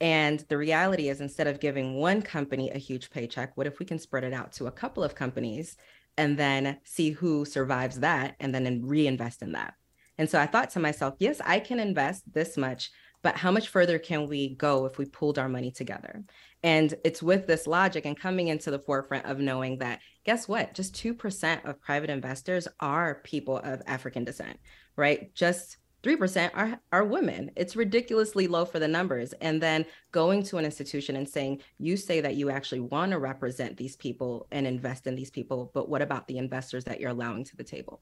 And 0.00 0.40
the 0.48 0.56
reality 0.56 1.10
is 1.10 1.20
instead 1.20 1.46
of 1.46 1.60
giving 1.60 1.96
one 1.96 2.22
company 2.22 2.70
a 2.70 2.78
huge 2.78 3.10
paycheck, 3.10 3.54
what 3.54 3.66
if 3.66 3.78
we 3.78 3.84
can 3.84 3.98
spread 3.98 4.24
it 4.24 4.32
out 4.32 4.52
to 4.52 4.68
a 4.68 4.72
couple 4.72 5.04
of 5.04 5.14
companies 5.14 5.76
and 6.16 6.38
then 6.38 6.78
see 6.84 7.10
who 7.10 7.44
survives 7.44 8.00
that 8.00 8.34
and 8.40 8.54
then 8.54 8.80
reinvest 8.82 9.42
in 9.42 9.52
that? 9.52 9.74
And 10.16 10.30
so 10.30 10.40
I 10.40 10.46
thought 10.46 10.70
to 10.70 10.80
myself, 10.80 11.16
yes, 11.18 11.42
I 11.44 11.60
can 11.60 11.78
invest 11.78 12.32
this 12.32 12.56
much 12.56 12.90
but 13.26 13.36
how 13.36 13.50
much 13.50 13.70
further 13.70 13.98
can 13.98 14.28
we 14.28 14.50
go 14.50 14.86
if 14.86 14.98
we 14.98 15.04
pooled 15.04 15.36
our 15.36 15.48
money 15.48 15.72
together? 15.72 16.22
And 16.62 16.94
it's 17.02 17.24
with 17.24 17.48
this 17.48 17.66
logic 17.66 18.04
and 18.06 18.16
coming 18.16 18.46
into 18.46 18.70
the 18.70 18.78
forefront 18.78 19.26
of 19.26 19.40
knowing 19.40 19.78
that, 19.78 19.98
guess 20.22 20.46
what? 20.46 20.74
Just 20.74 20.94
2% 20.94 21.64
of 21.64 21.80
private 21.80 22.08
investors 22.08 22.68
are 22.78 23.20
people 23.24 23.56
of 23.58 23.82
African 23.88 24.22
descent, 24.22 24.60
right? 24.94 25.34
Just 25.34 25.78
3% 26.04 26.52
are, 26.54 26.78
are 26.92 27.04
women. 27.04 27.50
It's 27.56 27.74
ridiculously 27.74 28.46
low 28.46 28.64
for 28.64 28.78
the 28.78 28.86
numbers. 28.86 29.32
And 29.40 29.60
then 29.60 29.86
going 30.12 30.44
to 30.44 30.58
an 30.58 30.64
institution 30.64 31.16
and 31.16 31.28
saying, 31.28 31.62
you 31.78 31.96
say 31.96 32.20
that 32.20 32.36
you 32.36 32.48
actually 32.50 32.82
want 32.82 33.10
to 33.10 33.18
represent 33.18 33.76
these 33.76 33.96
people 33.96 34.46
and 34.52 34.68
invest 34.68 35.08
in 35.08 35.16
these 35.16 35.32
people, 35.32 35.72
but 35.74 35.88
what 35.88 36.00
about 36.00 36.28
the 36.28 36.38
investors 36.38 36.84
that 36.84 37.00
you're 37.00 37.10
allowing 37.10 37.42
to 37.42 37.56
the 37.56 37.64
table? 37.64 38.00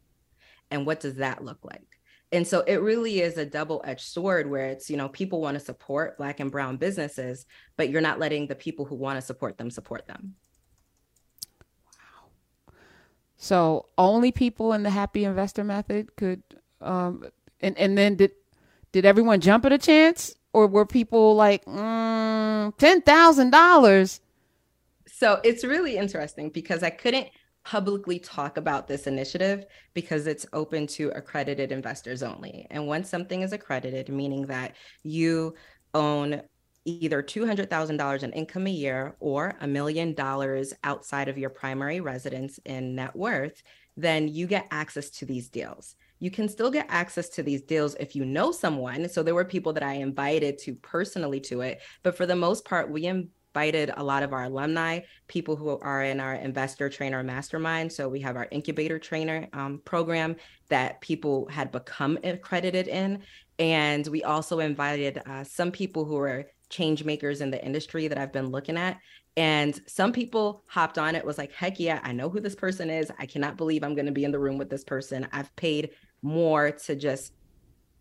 And 0.71 0.85
what 0.85 1.01
does 1.01 1.15
that 1.15 1.43
look 1.43 1.65
like? 1.65 1.99
And 2.35 2.47
so 2.47 2.61
it 2.61 2.77
really 2.77 3.21
is 3.21 3.39
a 3.39 3.47
double-edged 3.47 4.07
sword 4.07 4.51
where 4.51 4.67
it's 4.67 4.91
you 4.91 4.97
know 4.97 5.09
people 5.09 5.41
want 5.41 5.59
to 5.59 5.65
support 5.65 6.19
black 6.19 6.41
and 6.41 6.51
brown 6.51 6.77
businesses 6.77 7.47
but 7.77 7.91
you're 7.91 8.01
not 8.01 8.19
letting 8.19 8.47
the 8.47 8.55
people 8.55 8.85
who 8.85 8.95
want 8.95 9.17
to 9.17 9.23
support 9.23 9.57
them 9.59 9.71
support 9.71 10.07
them. 10.07 10.35
Wow. 11.87 12.31
So 13.37 13.87
only 13.97 14.33
people 14.33 14.73
in 14.73 14.83
the 14.83 14.91
happy 14.91 15.25
investor 15.25 15.65
method 15.65 16.17
could 16.17 16.43
um 16.81 17.25
and 17.61 17.79
and 17.79 17.97
then 17.97 18.17
did 18.17 18.33
did 18.93 19.05
everyone 19.05 19.41
jump 19.41 19.65
at 19.65 19.73
a 19.73 19.79
chance? 19.79 20.35
Or 20.53 20.69
were 20.69 20.87
people 20.87 21.35
like 21.35 21.65
mm, 21.65 22.73
$10,000 22.77 24.21
so 25.07 25.41
it's 25.45 25.65
really 25.65 25.97
interesting 25.97 26.51
because 26.51 26.83
I 26.83 26.91
couldn't 26.91 27.29
publicly 27.65 28.19
talk 28.19 28.57
about 28.57 28.87
this 28.87 29.07
initiative 29.07 29.65
because 29.95 30.27
it's 30.27 30.47
open 30.53 30.87
to 30.87 31.11
accredited 31.11 31.73
investors 31.73 32.23
only. 32.23 32.67
And 32.71 32.87
once 32.87 33.09
something 33.09 33.43
is 33.43 33.53
accredited, 33.53 34.09
meaning 34.11 34.47
that 34.47 34.77
you 35.03 35.55
own 35.95 36.43
either 36.85 37.23
$200,000 37.23 38.23
in 38.23 38.33
income 38.33 38.67
a 38.67 38.71
year 38.71 39.17
or 39.19 39.55
a 39.61 39.67
million 39.67 40.13
dollars 40.13 40.75
outside 40.85 41.29
of 41.29 41.39
your 41.39 41.49
primary 41.49 42.01
residence 42.01 42.59
in 42.67 42.95
net 42.95 43.17
worth, 43.17 43.63
then 43.97 44.29
you 44.29 44.47
get 44.47 44.67
access 44.71 45.09
to 45.09 45.25
these 45.25 45.49
deals. 45.49 45.97
You 46.19 46.31
can 46.31 46.49
still 46.49 46.71
get 46.71 46.87
access 46.91 47.29
to 47.31 47.43
these 47.43 47.63
deals 47.63 47.97
if 47.99 48.15
you 48.15 48.25
know 48.25 48.53
someone. 48.53 49.09
So 49.09 49.23
there 49.23 49.35
were 49.35 49.45
people 49.45 49.73
that 49.73 49.83
I 49.83 49.95
invited 49.95 50.59
to 50.59 50.75
personally 50.75 51.41
to 51.41 51.63
it, 51.63 51.81
but 52.03 52.17
for 52.17 52.27
the 52.27 52.37
most 52.37 52.65
part, 52.65 52.91
we 52.91 53.07
invited 53.55 53.93
a 53.97 54.03
lot 54.03 54.25
of 54.25 54.33
our 54.33 54.45
alumni, 54.45 54.99
people 55.29 55.55
who 55.55 55.79
are 55.79 56.03
in 56.03 56.19
our 56.19 56.35
investor 56.35 56.89
trainer 56.89 57.23
mastermind. 57.23 57.93
So 57.93 58.09
we 58.09 58.19
have 58.21 58.35
our 58.35 58.49
incubator 58.51 58.99
trainer 58.99 59.47
um, 59.53 59.81
program 59.85 60.35
that 60.71 61.01
people 61.01 61.47
had 61.49 61.71
become 61.71 62.19
accredited 62.25 62.89
in. 62.89 63.23
And 63.61 64.05
we 64.09 64.25
also 64.25 64.59
invited 64.59 65.23
uh, 65.25 65.45
some 65.45 65.71
people 65.71 66.05
who 66.05 66.17
are 66.17 66.47
change 66.69 67.05
makers 67.05 67.41
in 67.41 67.53
the 67.53 67.65
industry 67.65 68.09
that 68.09 68.19
I've 68.19 68.33
been 68.33 68.49
looking 68.49 68.77
at. 68.77 68.99
And 69.37 69.81
some 69.87 70.13
people 70.13 70.65
hopped 70.67 70.99
on 70.99 71.15
it, 71.15 71.25
was 71.25 71.39
like, 71.39 71.53
heck 71.53 71.79
yeah, 71.79 72.01
I 72.03 72.11
know 72.11 72.29
who 72.29 72.41
this 72.41 72.57
person 72.57 72.91
is. 72.91 73.13
I 73.21 73.27
cannot 73.27 73.57
believe 73.57 73.85
I'm 73.85 73.95
going 73.95 74.07
to 74.07 74.13
be 74.13 74.25
in 74.25 74.33
the 74.33 74.39
room 74.41 74.59
with 74.59 74.69
this 74.69 74.83
person. 74.83 75.29
I've 75.33 75.55
paid 75.55 75.91
more 76.23 76.73
to 76.73 76.97
just 76.97 77.35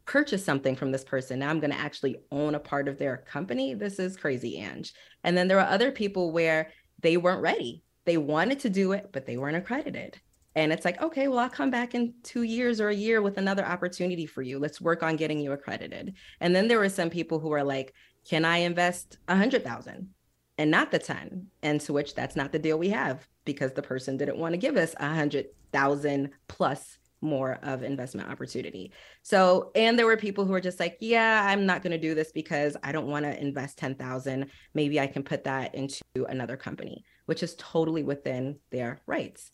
purchase 0.06 0.44
something 0.44 0.76
from 0.76 0.92
this 0.92 1.04
person. 1.04 1.40
Now 1.40 1.50
I'm 1.50 1.60
going 1.60 1.72
to 1.72 1.80
actually 1.80 2.18
own 2.32 2.56
a 2.56 2.60
part 2.60 2.88
of 2.88 2.98
their 2.98 3.18
company. 3.18 3.74
This 3.74 4.00
is 4.00 4.18
crazy, 4.18 4.58
Ange. 4.58 4.94
And 5.24 5.38
then 5.38 5.48
there 5.48 5.58
were 5.58 5.64
other 5.64 5.92
people 5.92 6.32
where 6.32 6.72
they 7.02 7.18
weren't 7.18 7.42
ready. 7.42 7.84
They 8.06 8.18
wanted 8.18 8.60
to 8.62 8.70
do 8.70 8.92
it, 8.92 9.10
but 9.14 9.26
they 9.26 9.38
weren't 9.38 9.58
accredited. 9.58 10.20
And 10.56 10.72
it's 10.72 10.86
like, 10.86 11.02
okay, 11.02 11.28
well, 11.28 11.40
I'll 11.40 11.50
come 11.50 11.72
back 11.72 11.96
in 11.96 12.14
two 12.22 12.44
years 12.44 12.80
or 12.80 12.90
a 12.90 12.96
year 12.96 13.22
with 13.22 13.38
another 13.38 13.66
opportunity 13.66 14.26
for 14.26 14.42
you. 14.42 14.60
Let's 14.60 14.82
work 14.82 15.02
on 15.02 15.16
getting 15.16 15.40
you 15.40 15.52
accredited. 15.52 16.14
And 16.40 16.56
then 16.56 16.68
there 16.68 16.80
were 16.80 16.90
some 16.90 17.10
people 17.10 17.40
who 17.40 17.50
were 17.50 17.64
like, 17.64 17.94
can 18.30 18.46
I 18.46 18.58
invest 18.58 19.18
a 19.28 19.36
hundred 19.36 19.64
thousand 19.64 20.10
and 20.58 20.70
not 20.70 20.92
the 20.92 21.00
10? 21.00 21.48
And 21.64 21.82
to 21.82 21.94
which 21.94 22.14
that's 22.14 22.36
not 22.36 22.52
the 22.52 22.60
deal 22.60 22.78
we 22.78 22.90
have 22.90 23.28
because 23.46 23.74
the 23.74 23.82
person 23.82 24.18
didn't 24.18 24.38
want 24.38 24.54
to 24.54 24.58
give 24.58 24.78
us 24.78 24.94
a 25.00 25.14
hundred 25.14 25.48
thousand 25.72 26.30
plus 26.48 27.00
more 27.24 27.60
of 27.64 27.82
investment 27.82 28.30
opportunity. 28.30 28.92
So, 29.24 29.72
and 29.74 29.98
there 29.98 30.06
were 30.06 30.18
people 30.18 30.46
who 30.46 30.52
were 30.52 30.62
just 30.62 30.80
like, 30.80 30.98
yeah, 31.00 31.46
I'm 31.48 31.66
not 31.66 31.82
going 31.82 31.92
to 31.92 31.98
do 31.98 32.14
this 32.14 32.32
because 32.32 32.78
I 32.84 32.92
don't 32.92 33.08
want 33.08 33.26
to 33.26 33.42
invest 33.42 33.78
10,000. 33.78 34.50
Maybe 34.74 35.00
I 35.00 35.08
can 35.08 35.24
put 35.24 35.46
that 35.46 35.74
into 35.74 36.04
another 36.28 36.58
company, 36.58 37.06
which 37.26 37.42
is 37.42 37.56
totally 37.58 38.04
within 38.04 38.60
their 38.72 39.02
rights. 39.08 39.52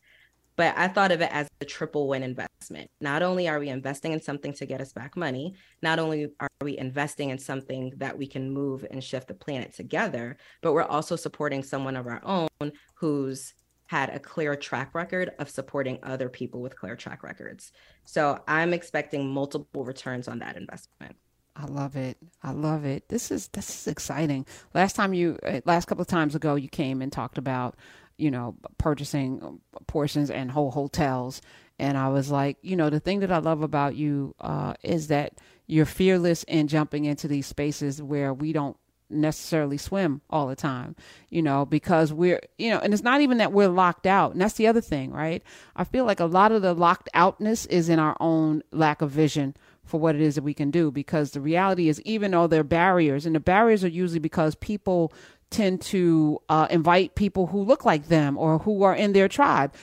But 0.59 0.77
I 0.77 0.89
thought 0.89 1.13
of 1.13 1.21
it 1.21 1.29
as 1.31 1.47
a 1.61 1.65
triple 1.65 2.09
win 2.09 2.21
investment. 2.21 2.91
Not 2.99 3.23
only 3.23 3.47
are 3.47 3.59
we 3.59 3.69
investing 3.69 4.11
in 4.11 4.21
something 4.21 4.51
to 4.55 4.65
get 4.65 4.81
us 4.81 4.91
back 4.91 5.15
money, 5.15 5.55
not 5.81 5.99
only 5.99 6.33
are 6.41 6.49
we 6.61 6.77
investing 6.77 7.29
in 7.29 7.37
something 7.37 7.93
that 7.95 8.17
we 8.17 8.27
can 8.27 8.51
move 8.51 8.85
and 8.91 9.01
shift 9.01 9.29
the 9.29 9.33
planet 9.33 9.73
together, 9.73 10.35
but 10.61 10.73
we're 10.73 10.83
also 10.83 11.15
supporting 11.15 11.63
someone 11.63 11.95
of 11.95 12.07
our 12.07 12.21
own 12.25 12.73
who's 12.95 13.53
had 13.89 14.11
a 14.11 14.19
clear 14.19 14.55
track 14.55 14.93
record 14.93 15.31
of 15.39 15.49
supporting 15.49 15.97
other 16.03 16.29
people 16.29 16.61
with 16.61 16.77
clear 16.77 16.95
track 16.95 17.23
records. 17.23 17.71
So 18.03 18.39
I'm 18.47 18.71
expecting 18.71 19.27
multiple 19.27 19.83
returns 19.83 20.27
on 20.27 20.37
that 20.39 20.57
investment. 20.57 21.15
I 21.55 21.65
love 21.65 21.95
it. 21.95 22.15
I 22.43 22.51
love 22.51 22.85
it. 22.85 23.09
This 23.09 23.31
is 23.31 23.47
this 23.47 23.67
is 23.67 23.87
exciting. 23.87 24.45
Last 24.75 24.95
time 24.95 25.15
you 25.15 25.39
uh, 25.43 25.61
last 25.65 25.85
couple 25.87 26.03
of 26.03 26.07
times 26.07 26.35
ago 26.35 26.53
you 26.53 26.69
came 26.69 27.01
and 27.01 27.11
talked 27.11 27.39
about, 27.39 27.77
you 28.15 28.29
know, 28.29 28.57
purchasing 28.77 29.59
portions 29.87 30.29
and 30.29 30.51
whole 30.51 30.69
hotels 30.69 31.41
and 31.79 31.97
I 31.97 32.09
was 32.09 32.29
like, 32.29 32.57
you 32.61 32.75
know, 32.75 32.91
the 32.91 32.99
thing 32.99 33.21
that 33.21 33.31
I 33.31 33.39
love 33.39 33.63
about 33.63 33.95
you 33.95 34.35
uh, 34.39 34.75
is 34.83 35.07
that 35.07 35.39
you're 35.65 35.87
fearless 35.87 36.43
in 36.43 36.67
jumping 36.67 37.05
into 37.05 37.27
these 37.27 37.47
spaces 37.47 38.03
where 38.03 38.35
we 38.35 38.53
don't 38.53 38.77
necessarily 39.09 39.77
swim 39.77 40.21
all 40.29 40.47
the 40.47 40.55
time, 40.55 40.95
you 41.29 41.41
know, 41.41 41.65
because 41.65 42.13
we're, 42.13 42.39
you 42.57 42.69
know, 42.69 42.79
and 42.79 42.93
it's 42.93 43.03
not 43.03 43.21
even 43.21 43.37
that 43.39 43.51
we're 43.51 43.67
locked 43.67 44.05
out. 44.05 44.31
And 44.31 44.41
that's 44.41 44.55
the 44.55 44.67
other 44.67 44.81
thing, 44.81 45.11
right? 45.11 45.43
I 45.75 45.83
feel 45.83 46.05
like 46.05 46.19
a 46.19 46.25
lot 46.25 46.51
of 46.51 46.61
the 46.61 46.73
locked 46.73 47.09
outness 47.13 47.65
is 47.67 47.89
in 47.89 47.99
our 47.99 48.15
own 48.19 48.63
lack 48.71 49.01
of 49.01 49.11
vision 49.11 49.55
for 49.89 49.99
what 49.99 50.15
it 50.15 50.21
is 50.21 50.35
that 50.35 50.43
we 50.43 50.53
can 50.53 50.69
do 50.69 50.91
because 50.91 51.31
the 51.31 51.41
reality 51.41 51.89
is 51.89 51.99
even 52.01 52.31
though 52.31 52.47
there 52.47 52.61
are 52.61 52.63
barriers 52.63 53.25
and 53.25 53.35
the 53.35 53.39
barriers 53.39 53.83
are 53.83 53.89
usually 53.89 54.19
because 54.19 54.53
people 54.55 55.11
tend 55.49 55.81
to 55.81 56.39
uh, 56.47 56.67
invite 56.69 57.15
people 57.15 57.47
who 57.47 57.63
look 57.63 57.83
like 57.85 58.07
them 58.07 58.37
or 58.37 58.59
who 58.59 58.83
are 58.83 58.95
in 58.95 59.13
their 59.13 59.27
tribe 59.27 59.73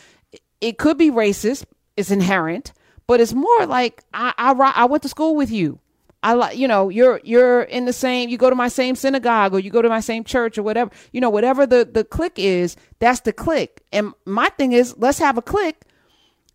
it 0.60 0.78
could 0.78 0.96
be 0.96 1.10
racist 1.10 1.64
it's 1.96 2.12
inherent 2.12 2.72
but 3.08 3.20
it's 3.20 3.34
more 3.34 3.66
like 3.66 4.04
I, 4.14 4.32
I, 4.38 4.52
I 4.52 4.84
went 4.84 5.02
to 5.02 5.08
school 5.08 5.34
with 5.34 5.50
you 5.50 5.80
I 6.22 6.32
like, 6.32 6.56
you 6.56 6.66
know, 6.66 6.88
you're 6.88 7.20
you're 7.22 7.62
in 7.62 7.84
the 7.84 7.92
same. 7.92 8.28
You 8.28 8.38
go 8.38 8.50
to 8.50 8.56
my 8.56 8.68
same 8.68 8.96
synagogue, 8.96 9.54
or 9.54 9.60
you 9.60 9.70
go 9.70 9.82
to 9.82 9.88
my 9.88 10.00
same 10.00 10.24
church, 10.24 10.58
or 10.58 10.62
whatever. 10.62 10.90
You 11.12 11.20
know, 11.20 11.30
whatever 11.30 11.66
the 11.66 11.88
the 11.90 12.04
click 12.04 12.32
is, 12.36 12.76
that's 12.98 13.20
the 13.20 13.32
click. 13.32 13.82
And 13.92 14.12
my 14.24 14.48
thing 14.50 14.72
is, 14.72 14.96
let's 14.98 15.18
have 15.18 15.38
a 15.38 15.42
click. 15.42 15.82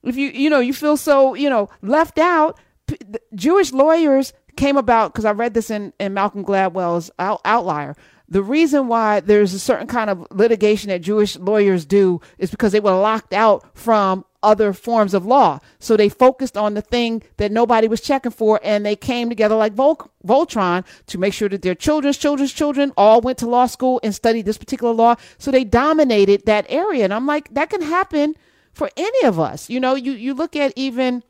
If 0.03 0.17
you 0.17 0.29
you 0.29 0.49
know 0.49 0.59
you 0.59 0.73
feel 0.73 0.97
so 0.97 1.35
you 1.35 1.49
know 1.49 1.69
left 1.81 2.17
out, 2.17 2.59
Jewish 3.35 3.71
lawyers 3.71 4.33
came 4.55 4.77
about 4.77 5.13
because 5.13 5.25
I 5.25 5.31
read 5.31 5.53
this 5.53 5.69
in, 5.69 5.93
in 5.99 6.13
Malcolm 6.13 6.43
Gladwell's 6.43 7.11
out, 7.19 7.41
Outlier. 7.45 7.95
The 8.27 8.43
reason 8.43 8.87
why 8.87 9.19
there's 9.19 9.53
a 9.53 9.59
certain 9.59 9.87
kind 9.87 10.09
of 10.09 10.25
litigation 10.31 10.89
that 10.89 11.01
Jewish 11.01 11.37
lawyers 11.37 11.85
do 11.85 12.21
is 12.37 12.49
because 12.49 12.71
they 12.71 12.79
were 12.79 12.91
locked 12.91 13.33
out 13.33 13.65
from 13.77 14.23
other 14.43 14.73
forms 14.73 15.13
of 15.13 15.25
law. 15.25 15.59
So 15.79 15.95
they 15.95 16.09
focused 16.09 16.57
on 16.57 16.73
the 16.73 16.81
thing 16.81 17.23
that 17.37 17.51
nobody 17.51 17.87
was 17.87 18.01
checking 18.01 18.31
for, 18.31 18.59
and 18.63 18.85
they 18.85 18.95
came 18.95 19.29
together 19.29 19.55
like 19.55 19.73
Vol- 19.73 20.11
Voltron 20.25 20.85
to 21.07 21.17
make 21.17 21.33
sure 21.33 21.49
that 21.49 21.61
their 21.61 21.75
children's 21.75 22.17
children's 22.17 22.53
children 22.53 22.91
all 22.97 23.21
went 23.21 23.37
to 23.39 23.47
law 23.47 23.65
school 23.65 23.99
and 24.03 24.13
studied 24.13 24.45
this 24.45 24.57
particular 24.57 24.93
law. 24.93 25.15
So 25.37 25.51
they 25.51 25.63
dominated 25.63 26.45
that 26.45 26.65
area. 26.69 27.03
And 27.03 27.13
I'm 27.13 27.27
like, 27.27 27.53
that 27.53 27.69
can 27.69 27.81
happen 27.81 28.35
for 28.73 28.89
any 28.97 29.25
of 29.25 29.39
us. 29.39 29.69
You 29.69 29.79
know, 29.79 29.95
you, 29.95 30.13
you 30.13 30.33
look 30.33 30.55
at 30.55 30.73
even 30.75 31.23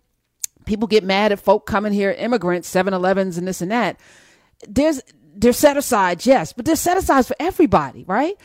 people 0.66 0.88
get 0.88 1.04
mad 1.04 1.32
at 1.32 1.40
folk 1.40 1.66
coming 1.66 1.94
here, 1.94 2.12
immigrants, 2.12 2.74
7-Elevens 2.74 3.38
and 3.38 3.48
this 3.48 3.62
and 3.62 3.72
that. 3.72 4.00
There's 4.68 5.02
they're 5.34 5.54
set 5.54 5.78
aside, 5.78 6.26
yes, 6.26 6.54
but 6.54 6.66
they're 6.66 6.76
set 6.76 6.98
aside 6.98 7.26
for 7.26 7.36
everybody, 7.40 8.04
right? 8.04 8.36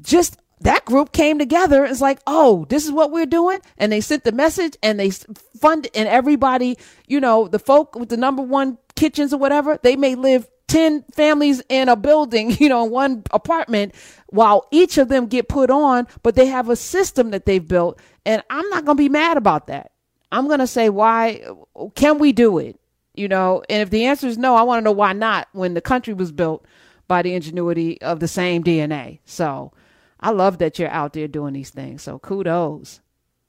Just 0.00 0.38
that 0.60 0.84
group 0.84 1.12
came 1.12 1.38
together. 1.38 1.84
It's 1.84 2.00
like, 2.00 2.20
oh, 2.26 2.64
this 2.68 2.84
is 2.84 2.92
what 2.92 3.10
we're 3.10 3.26
doing. 3.26 3.58
And 3.76 3.92
they 3.92 4.00
sent 4.00 4.24
the 4.24 4.32
message 4.32 4.76
and 4.82 4.98
they 4.98 5.10
fund 5.10 5.88
and 5.94 6.08
everybody, 6.08 6.78
you 7.06 7.20
know, 7.20 7.46
the 7.48 7.58
folk 7.58 7.94
with 7.94 8.08
the 8.08 8.16
number 8.16 8.42
one 8.42 8.78
kitchens 8.94 9.32
or 9.32 9.38
whatever, 9.38 9.78
they 9.82 9.96
may 9.96 10.14
live 10.14 10.48
10 10.68 11.04
families 11.12 11.62
in 11.68 11.88
a 11.88 11.96
building, 11.96 12.50
you 12.58 12.68
know, 12.68 12.84
one 12.84 13.22
apartment 13.32 13.94
while 14.28 14.66
each 14.70 14.98
of 14.98 15.08
them 15.08 15.26
get 15.26 15.48
put 15.48 15.70
on, 15.70 16.06
but 16.22 16.34
they 16.34 16.46
have 16.46 16.68
a 16.68 16.76
system 16.76 17.30
that 17.30 17.46
they've 17.46 17.66
built. 17.66 18.00
And 18.24 18.42
I'm 18.50 18.68
not 18.70 18.84
going 18.84 18.96
to 18.96 19.02
be 19.02 19.08
mad 19.08 19.36
about 19.36 19.68
that. 19.68 19.92
I'm 20.32 20.48
going 20.48 20.58
to 20.58 20.66
say, 20.66 20.88
why 20.88 21.46
can 21.94 22.18
we 22.18 22.32
do 22.32 22.58
it? 22.58 22.80
You 23.14 23.28
know, 23.28 23.62
and 23.70 23.80
if 23.80 23.90
the 23.90 24.06
answer 24.06 24.26
is 24.26 24.36
no, 24.36 24.56
I 24.56 24.62
want 24.62 24.80
to 24.80 24.84
know 24.84 24.92
why 24.92 25.12
not 25.12 25.48
when 25.52 25.74
the 25.74 25.80
country 25.80 26.12
was 26.12 26.32
built 26.32 26.66
by 27.08 27.22
the 27.22 27.34
ingenuity 27.34 28.00
of 28.02 28.20
the 28.20 28.28
same 28.28 28.62
DNA. 28.64 29.20
So 29.24 29.72
I 30.20 30.30
love 30.30 30.58
that 30.58 30.78
you're 30.78 30.88
out 30.88 31.12
there 31.12 31.28
doing 31.28 31.54
these 31.54 31.70
things. 31.70 32.02
So 32.02 32.18
kudos. 32.18 33.00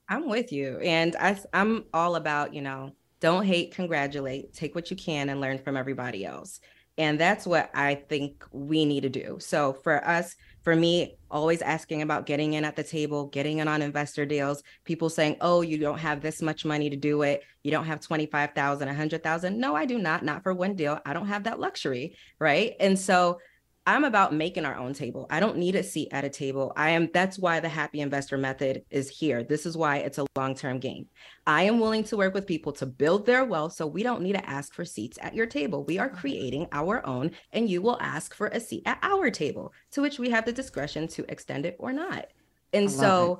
I'm 0.10 0.28
with 0.28 0.52
you. 0.52 0.80
And 0.80 1.16
I, 1.20 1.40
I'm 1.54 1.86
all 1.94 2.16
about, 2.16 2.54
you 2.54 2.62
know, 2.62 2.94
don't 3.20 3.46
hate, 3.46 3.74
congratulate, 3.74 4.54
take 4.54 4.76
what 4.76 4.92
you 4.92 4.98
can 4.98 5.30
and 5.30 5.42
learn 5.42 5.60
from 5.60 5.76
everybody 5.76 6.26
else. 6.26 6.60
And 7.00 7.20
that's 7.20 7.46
what 7.46 7.70
I 7.76 7.96
think 7.96 8.44
we 8.52 8.84
need 8.84 9.02
to 9.02 9.10
do. 9.10 9.38
So 9.40 9.74
for 9.74 10.06
us, 10.08 10.36
for 10.64 10.76
me, 10.76 11.18
always 11.30 11.62
asking 11.62 12.02
about 12.02 12.26
getting 12.26 12.54
in 12.54 12.66
at 12.66 12.76
the 12.76 12.84
table, 12.84 13.28
getting 13.28 13.60
in 13.60 13.68
on 13.68 13.82
investor 13.82 14.26
deals, 14.26 14.64
people 14.84 15.10
saying, 15.10 15.38
oh, 15.40 15.62
you 15.62 15.78
don't 15.78 16.00
have 16.00 16.22
this 16.22 16.42
much 16.42 16.66
money 16.66 16.90
to 16.90 16.96
do 16.96 17.22
it. 17.22 17.44
You 17.64 17.72
don't 17.72 17.86
have 17.86 18.02
25,000, 18.02 18.88
100,000. 18.88 19.60
No, 19.60 19.76
I 19.76 19.86
do 19.86 20.00
not, 20.00 20.24
not 20.24 20.44
for 20.44 20.54
one 20.54 20.74
deal. 20.74 21.00
I 21.06 21.14
don't 21.14 21.28
have 21.28 21.44
that 21.44 21.60
luxury. 21.60 22.16
Right. 22.40 22.76
And 22.80 22.98
so 22.98 23.40
I'm 23.88 24.04
about 24.04 24.34
making 24.34 24.66
our 24.66 24.76
own 24.76 24.92
table. 24.92 25.28
I 25.30 25.40
don't 25.40 25.56
need 25.56 25.76
a 25.76 25.82
seat 25.82 26.10
at 26.12 26.26
a 26.26 26.30
table. 26.30 26.74
I 26.76 26.90
am 26.90 27.10
that's 27.14 27.40
why 27.40 27.62
the 27.62 27.70
happy 27.70 28.02
investor 28.02 28.38
method 28.38 28.84
is 28.90 29.08
here. 29.08 29.44
This 29.44 29.66
is 29.66 29.78
why 29.78 30.00
it's 30.00 30.18
a 30.18 30.26
long-term 30.36 30.80
game. 30.80 31.08
I 31.48 31.64
am 31.64 31.80
willing 31.80 32.04
to 32.04 32.18
work 32.18 32.34
with 32.34 32.46
people 32.46 32.74
to 32.74 32.86
build 32.86 33.26
their 33.26 33.46
wealth 33.46 33.74
so 33.74 33.88
we 33.88 34.04
don't 34.04 34.22
need 34.22 34.34
to 34.34 34.50
ask 34.50 34.74
for 34.74 34.84
seats 34.84 35.18
at 35.22 35.34
your 35.34 35.46
table. 35.46 35.86
We 35.86 36.00
are 36.00 36.10
creating 36.10 36.68
our 36.74 37.04
own 37.08 37.32
and 37.54 37.70
you 37.70 37.82
will 37.82 37.98
ask 38.02 38.36
for 38.36 38.48
a 38.48 38.60
seat 38.60 38.84
at 38.86 39.00
our 39.04 39.32
table 39.32 39.72
to 39.92 40.02
which 40.02 40.20
we 40.20 40.30
have 40.32 40.44
the 40.44 40.52
discretion 40.52 41.08
to 41.08 41.24
extend 41.32 41.66
it 41.66 41.78
or 41.80 41.94
not. 41.94 42.28
And 42.74 42.92
so 42.92 43.40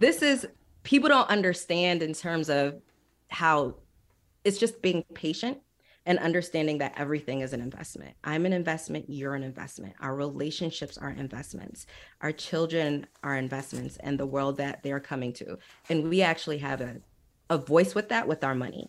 this 0.00 0.22
is 0.22 0.46
people 0.84 1.10
don't 1.10 1.28
understand 1.28 2.02
in 2.02 2.14
terms 2.14 2.48
of 2.48 2.80
how 3.28 3.74
it's 4.42 4.56
just 4.56 4.80
being 4.80 5.04
patient 5.12 5.58
and 6.06 6.18
understanding 6.20 6.78
that 6.78 6.94
everything 6.96 7.40
is 7.40 7.52
an 7.52 7.60
investment. 7.60 8.14
I'm 8.24 8.46
an 8.46 8.52
investment, 8.52 9.06
you're 9.08 9.34
an 9.34 9.42
investment. 9.42 9.94
Our 10.00 10.14
relationships 10.14 10.96
are 10.96 11.10
investments. 11.10 11.86
Our 12.22 12.32
children 12.32 13.06
are 13.24 13.36
investments 13.36 13.98
and 13.98 14.18
the 14.18 14.26
world 14.26 14.56
that 14.58 14.82
they're 14.82 15.00
coming 15.00 15.32
to. 15.34 15.58
And 15.90 16.08
we 16.08 16.22
actually 16.22 16.58
have 16.58 16.80
a, 16.80 16.96
a 17.50 17.58
voice 17.58 17.94
with 17.94 18.08
that 18.10 18.28
with 18.28 18.44
our 18.44 18.54
money 18.54 18.88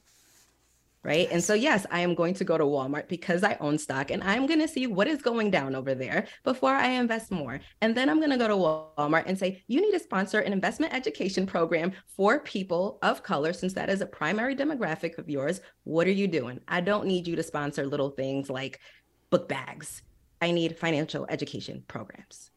right? 1.03 1.27
And 1.31 1.43
so, 1.43 1.53
yes, 1.53 1.85
I 1.89 2.01
am 2.01 2.15
going 2.15 2.33
to 2.35 2.43
go 2.43 2.57
to 2.57 2.63
Walmart 2.63 3.07
because 3.07 3.43
I 3.43 3.55
own 3.59 3.77
stock 3.77 4.11
and 4.11 4.23
I'm 4.23 4.45
going 4.45 4.59
to 4.59 4.67
see 4.67 4.87
what 4.87 5.07
is 5.07 5.21
going 5.21 5.51
down 5.51 5.75
over 5.75 5.95
there 5.95 6.27
before 6.43 6.73
I 6.73 6.87
invest 6.89 7.31
more. 7.31 7.59
And 7.81 7.95
then 7.95 8.09
I'm 8.09 8.19
going 8.19 8.31
to 8.31 8.37
go 8.37 8.47
to 8.47 8.53
Walmart 8.53 9.23
and 9.25 9.37
say, 9.37 9.63
you 9.67 9.81
need 9.81 9.91
to 9.91 9.99
sponsor 9.99 10.39
an 10.39 10.53
investment 10.53 10.93
education 10.93 11.45
program 11.45 11.93
for 12.07 12.39
people 12.39 12.99
of 13.01 13.23
color, 13.23 13.53
since 13.53 13.73
that 13.73 13.89
is 13.89 14.01
a 14.01 14.05
primary 14.05 14.55
demographic 14.55 15.17
of 15.17 15.29
yours. 15.29 15.61
What 15.83 16.07
are 16.07 16.11
you 16.11 16.27
doing? 16.27 16.59
I 16.67 16.81
don't 16.81 17.07
need 17.07 17.27
you 17.27 17.35
to 17.35 17.43
sponsor 17.43 17.85
little 17.85 18.09
things 18.09 18.49
like 18.49 18.79
book 19.29 19.47
bags. 19.47 20.01
I 20.41 20.51
need 20.51 20.77
financial 20.77 21.25
education 21.29 21.83
programs. 21.87 22.51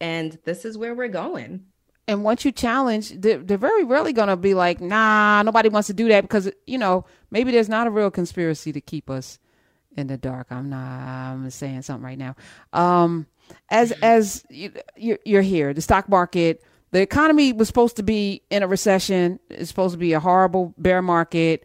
And 0.00 0.38
this 0.44 0.64
is 0.64 0.78
where 0.78 0.94
we're 0.94 1.08
going 1.08 1.64
and 2.08 2.22
once 2.22 2.44
you 2.44 2.52
challenge, 2.52 3.10
they're, 3.20 3.38
they're 3.38 3.58
very 3.58 3.84
rarely 3.84 4.12
going 4.12 4.28
to 4.28 4.36
be 4.36 4.54
like, 4.54 4.80
nah, 4.80 5.42
nobody 5.42 5.68
wants 5.68 5.88
to 5.88 5.94
do 5.94 6.08
that 6.08 6.22
because, 6.22 6.50
you 6.66 6.78
know, 6.78 7.04
maybe 7.30 7.50
there's 7.50 7.68
not 7.68 7.86
a 7.86 7.90
real 7.90 8.10
conspiracy 8.10 8.72
to 8.72 8.80
keep 8.80 9.10
us 9.10 9.38
in 9.96 10.06
the 10.06 10.16
dark. 10.16 10.46
I'm 10.50 10.70
not, 10.70 10.78
I'm 10.78 11.50
saying 11.50 11.82
something 11.82 12.04
right 12.04 12.18
now. 12.18 12.36
Um, 12.72 13.26
as, 13.70 13.90
mm-hmm. 13.92 14.04
as 14.04 14.44
you, 14.48 15.18
you're 15.24 15.42
here, 15.42 15.74
the 15.74 15.80
stock 15.80 16.08
market, 16.08 16.62
the 16.92 17.00
economy 17.00 17.52
was 17.52 17.66
supposed 17.66 17.96
to 17.96 18.02
be 18.04 18.42
in 18.50 18.62
a 18.62 18.68
recession. 18.68 19.40
It's 19.50 19.68
supposed 19.68 19.94
to 19.94 19.98
be 19.98 20.12
a 20.12 20.20
horrible 20.20 20.74
bear 20.78 21.02
market. 21.02 21.64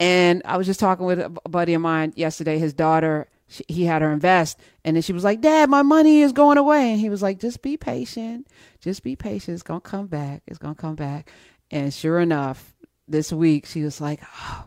And 0.00 0.42
I 0.44 0.56
was 0.56 0.66
just 0.66 0.80
talking 0.80 1.06
with 1.06 1.20
a 1.20 1.30
buddy 1.48 1.74
of 1.74 1.80
mine 1.80 2.12
yesterday. 2.16 2.58
His 2.58 2.74
daughter 2.74 3.28
she, 3.48 3.64
he 3.68 3.84
had 3.84 4.02
her 4.02 4.12
invest. 4.12 4.58
And 4.84 4.96
then 4.96 5.02
she 5.02 5.12
was 5.12 5.24
like 5.24 5.40
dad 5.40 5.70
my 5.70 5.82
money 5.82 6.22
is 6.22 6.32
going 6.32 6.58
away. 6.58 6.92
And 6.92 7.00
he 7.00 7.10
was 7.10 7.22
like 7.22 7.38
just 7.38 7.62
be 7.62 7.76
patient. 7.76 8.48
Just 8.80 9.02
be 9.02 9.16
patient. 9.16 9.54
It's 9.54 9.62
gonna 9.62 9.80
come 9.80 10.06
back. 10.06 10.42
It's 10.46 10.58
gonna 10.58 10.74
come 10.74 10.94
back. 10.94 11.30
And 11.70 11.92
sure 11.92 12.20
enough 12.20 12.74
this 13.08 13.32
week 13.32 13.66
she 13.66 13.82
was 13.82 14.00
like 14.00 14.20
oh, 14.22 14.64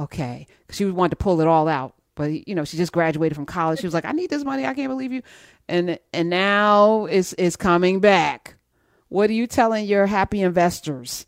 okay. 0.00 0.46
She 0.70 0.84
wanted 0.86 1.10
to 1.10 1.16
pull 1.16 1.40
it 1.40 1.46
all 1.46 1.68
out. 1.68 1.94
But 2.14 2.46
you 2.48 2.54
know 2.54 2.64
she 2.64 2.76
just 2.76 2.92
graduated 2.92 3.36
from 3.36 3.46
college. 3.46 3.80
She 3.80 3.86
was 3.86 3.94
like 3.94 4.04
i 4.04 4.12
need 4.12 4.30
this 4.30 4.44
money. 4.44 4.66
I 4.66 4.74
can't 4.74 4.88
believe 4.88 5.12
you. 5.12 5.22
And 5.68 5.98
and 6.12 6.30
now 6.30 7.06
it's 7.06 7.34
it's 7.38 7.56
coming 7.56 8.00
back. 8.00 8.56
What 9.08 9.30
are 9.30 9.34
you 9.34 9.46
telling 9.46 9.86
your 9.86 10.06
happy 10.06 10.40
investors? 10.40 11.26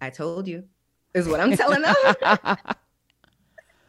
I 0.00 0.10
told 0.10 0.46
you 0.46 0.64
is 1.14 1.28
what 1.28 1.40
i'm 1.40 1.56
telling 1.56 1.82
them 1.82 1.94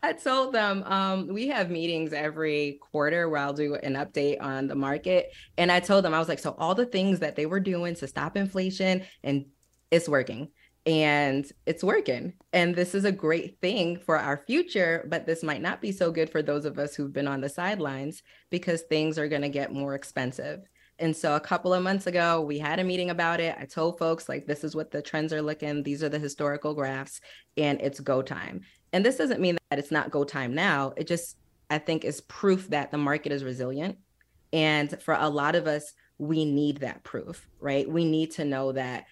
I 0.06 0.14
told 0.14 0.54
them 0.54 0.84
um, 0.84 1.28
we 1.34 1.48
have 1.48 1.72
meetings 1.72 2.14
every 2.14 2.78
quarter 2.92 3.28
where 3.28 3.42
I'll 3.42 3.54
do 3.54 3.74
an 3.74 3.96
update 3.96 4.40
on 4.40 4.68
the 4.68 4.76
market. 4.76 5.32
And 5.58 5.72
I 5.72 5.80
told 5.80 6.06
them, 6.06 6.14
I 6.14 6.20
was 6.20 6.30
like, 6.30 6.38
so 6.38 6.54
all 6.60 6.76
the 6.76 6.86
things 6.86 7.20
that 7.22 7.36
they 7.36 7.48
were 7.48 7.60
doing 7.60 7.96
to 7.96 8.08
stop 8.08 8.38
inflation 8.38 9.02
and 9.24 9.46
it's 9.90 10.08
working 10.08 10.50
and 10.86 11.44
it's 11.66 11.84
working. 11.84 12.34
And 12.54 12.76
this 12.76 12.94
is 12.94 13.04
a 13.04 13.12
great 13.12 13.60
thing 13.62 13.98
for 13.98 14.20
our 14.20 14.44
future, 14.46 15.08
but 15.10 15.26
this 15.26 15.42
might 15.42 15.64
not 15.64 15.82
be 15.82 15.92
so 15.92 16.12
good 16.12 16.30
for 16.30 16.44
those 16.44 16.66
of 16.66 16.78
us 16.78 16.94
who've 16.94 17.12
been 17.12 17.28
on 17.28 17.42
the 17.42 17.50
sidelines 17.50 18.22
because 18.52 18.84
things 18.84 19.18
are 19.18 19.28
going 19.28 19.42
to 19.42 19.50
get 19.50 19.74
more 19.74 19.96
expensive. 19.96 20.60
And 21.00 21.16
so 21.16 21.36
a 21.36 21.42
couple 21.42 21.74
of 21.74 21.84
months 21.84 22.08
ago, 22.08 22.42
we 22.42 22.60
had 22.60 22.80
a 22.80 22.84
meeting 22.84 23.10
about 23.10 23.40
it. 23.40 23.56
I 23.60 23.66
told 23.66 23.98
folks, 23.98 24.30
like, 24.30 24.46
this 24.46 24.64
is 24.64 24.76
what 24.76 24.92
the 24.92 25.02
trends 25.02 25.34
are 25.34 25.42
looking. 25.42 25.84
These 25.84 26.04
are 26.04 26.10
the 26.10 26.20
historical 26.20 26.74
graphs, 26.74 27.20
and 27.58 27.82
it's 27.82 28.00
go 28.00 28.22
time. 28.22 28.62
And 28.96 29.06
this 29.06 29.18
doesn't 29.18 29.42
mean 29.42 29.58
that 29.70 29.78
it's 29.78 29.92
not 29.92 30.10
go 30.10 30.24
time 30.24 30.56
now. 30.56 30.94
It 30.96 31.06
just, 31.06 31.36
I 31.70 31.80
think, 31.80 32.06
is 32.06 32.22
proof 32.22 32.70
that 32.70 32.92
the 32.92 32.98
market 32.98 33.34
is 33.34 33.44
resilient. 33.44 33.98
And 34.54 35.02
for 35.02 35.16
a 35.16 35.28
lot 35.28 35.56
of 35.56 35.68
us, 35.68 35.92
we 36.18 36.46
need 36.46 36.78
that 36.78 37.04
proof, 37.04 37.46
right? 37.60 37.90
We 37.90 38.06
need 38.06 38.32
to 38.32 38.46
know 38.46 38.72
that 38.72 39.04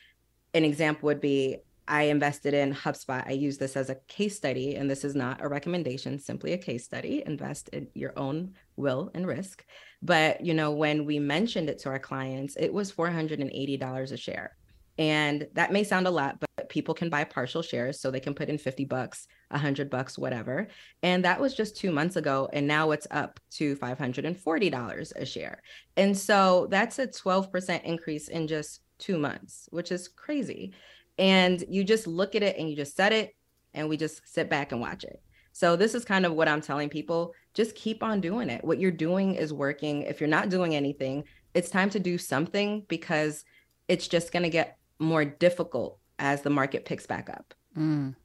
an 0.54 0.63
example 0.63 1.08
would 1.08 1.19
be 1.19 1.58
I 1.86 2.04
invested 2.04 2.54
in 2.54 2.74
HubSpot. 2.74 3.28
I 3.28 3.34
use 3.34 3.58
this 3.58 3.76
as 3.76 3.89
a 3.89 3.96
case 4.08 4.38
study, 4.38 4.76
and 4.76 4.89
this 4.89 5.04
is 5.04 5.15
not 5.15 5.43
a 5.43 5.50
recommendation, 5.50 6.17
simply 6.17 6.54
a 6.54 6.58
case 6.58 6.86
study. 6.86 7.22
Invest 7.26 7.67
in 7.74 7.89
your 7.93 8.17
own 8.17 8.54
will 8.78 9.12
and 9.13 9.28
risk. 9.28 9.65
But 10.02 10.46
you 10.46 10.54
know, 10.54 10.72
when 10.72 11.04
we 11.04 11.19
mentioned 11.19 11.69
it 11.69 11.80
to 11.80 11.89
our 11.89 12.00
clients, 12.00 12.56
it 12.56 12.74
was 12.74 12.93
$480 12.93 14.12
a 14.13 14.15
share. 14.15 14.56
And 14.97 15.47
that 15.53 15.71
may 15.71 15.84
sound 15.84 16.06
a 16.06 16.12
lot, 16.12 16.39
but 16.39 16.69
people 16.69 16.93
can 16.93 17.10
buy 17.10 17.23
partial 17.23 17.62
shares 17.62 17.99
so 17.99 18.12
they 18.12 18.19
can 18.19 18.36
put 18.36 18.49
in 18.49 18.58
50 18.58 18.86
bucks, 18.86 19.27
100 19.49 19.89
bucks, 19.89 20.17
whatever. 20.17 20.67
And 21.01 21.25
that 21.25 21.39
was 21.39 21.56
just 21.56 21.77
2 21.77 21.91
months 21.91 22.15
ago 22.15 22.47
and 22.53 22.67
now 22.67 22.91
it's 22.91 23.08
up 23.10 23.39
to 23.53 23.75
$540 23.77 25.13
a 25.15 25.25
share. 25.25 25.62
And 25.97 26.15
so 26.17 26.67
that's 26.69 26.99
a 26.99 27.08
12% 27.08 27.84
increase 27.84 28.27
in 28.27 28.47
just 28.47 28.82
2 28.99 29.17
months, 29.17 29.67
which 29.71 29.91
is 29.91 30.08
crazy. 30.08 30.73
And 31.17 31.63
you 31.67 31.84
just 31.84 32.08
look 32.08 32.36
at 32.36 32.43
it 32.43 32.58
and 32.58 32.69
you 32.69 32.75
just 32.75 32.95
set 32.95 33.13
it 33.13 33.36
and 33.73 33.89
we 33.89 33.97
just 33.97 34.21
sit 34.25 34.49
back 34.49 34.71
and 34.71 34.82
watch 34.82 35.03
it. 35.03 35.21
So 35.53 35.75
this 35.75 35.93
is 35.93 36.06
kind 36.06 36.25
of 36.25 36.34
what 36.34 36.47
I'm 36.47 36.62
telling 36.62 36.89
people, 36.89 37.34
just 37.53 37.75
keep 37.75 38.01
on 38.01 38.21
doing 38.21 38.49
it. 38.49 38.63
What 38.63 38.79
you're 38.79 38.91
doing 38.91 39.36
is 39.36 39.53
working. 39.53 40.03
If 40.03 40.19
you're 40.19 40.27
not 40.27 40.49
doing 40.49 40.75
anything, 40.75 41.25
it's 41.53 41.69
time 41.69 41.91
to 41.91 41.99
do 41.99 42.17
something 42.17 42.86
because 42.88 43.43
it's 43.88 44.08
just 44.08 44.32
going 44.32 44.43
to 44.43 44.49
get 44.49 44.77
more 45.03 45.25
difficult 45.25 45.99
as 46.19 46.41
the 46.41 46.49
market 46.49 46.85
picks 46.85 47.05
back 47.05 47.29
up. 47.29 47.53
Mm. 47.77 48.15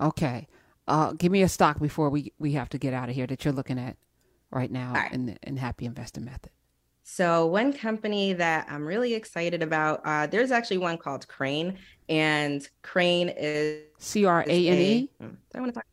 Okay. 0.00 0.46
uh, 0.88 1.12
give 1.12 1.30
me 1.30 1.42
a 1.42 1.48
stock 1.48 1.78
before 1.78 2.10
we 2.10 2.32
we 2.38 2.52
have 2.52 2.68
to 2.70 2.78
get 2.78 2.94
out 2.94 3.08
of 3.08 3.14
here 3.14 3.26
that 3.26 3.44
you're 3.44 3.54
looking 3.54 3.78
at 3.78 3.96
right 4.50 4.70
now 4.70 4.94
right. 4.94 5.12
in 5.12 5.26
the 5.26 5.36
in 5.42 5.56
Happy 5.56 5.84
Investor 5.84 6.20
Method. 6.20 6.50
So 7.04 7.46
one 7.46 7.72
company 7.72 8.34
that 8.34 8.66
I'm 8.68 8.84
really 8.84 9.14
excited 9.14 9.62
about, 9.62 10.02
uh, 10.04 10.26
there's 10.26 10.50
actually 10.50 10.78
one 10.78 10.98
called 10.98 11.26
Crane, 11.26 11.78
and 12.08 12.66
Crane 12.82 13.30
is 13.30 13.82
C 13.98 14.24
R 14.24 14.44
A 14.46 14.68
N 14.68 14.78
E. 14.78 15.10
Hmm, 15.20 15.28
I 15.54 15.60
want 15.60 15.72
to 15.72 15.74
talk. 15.74 15.86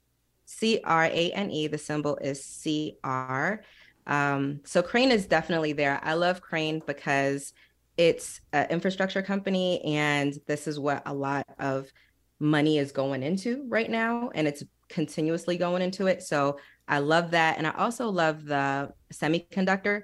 C 0.45 0.81
R 0.83 1.05
A 1.05 1.31
N 1.31 1.51
E. 1.51 1.67
The 1.67 1.77
symbol 1.77 2.17
is 2.17 2.43
C 2.43 2.97
R. 3.03 3.63
Um, 4.07 4.61
so 4.65 4.81
Crane 4.81 5.11
is 5.11 5.25
definitely 5.25 5.73
there. 5.73 5.99
I 6.03 6.13
love 6.13 6.41
Crane 6.41 6.81
because 6.85 7.53
it's 7.97 8.41
an 8.53 8.67
infrastructure 8.69 9.21
company, 9.21 9.83
and 9.83 10.37
this 10.47 10.67
is 10.67 10.79
what 10.79 11.03
a 11.05 11.13
lot 11.13 11.45
of 11.59 11.91
money 12.39 12.77
is 12.77 12.91
going 12.91 13.23
into 13.23 13.65
right 13.69 13.89
now, 13.89 14.29
and 14.35 14.47
it's 14.47 14.63
continuously 14.89 15.57
going 15.57 15.81
into 15.81 16.07
it. 16.07 16.21
So 16.21 16.59
I 16.87 16.99
love 16.99 17.31
that, 17.31 17.57
and 17.57 17.65
I 17.65 17.71
also 17.71 18.09
love 18.09 18.45
the 18.45 18.93
semiconductor 19.13 20.03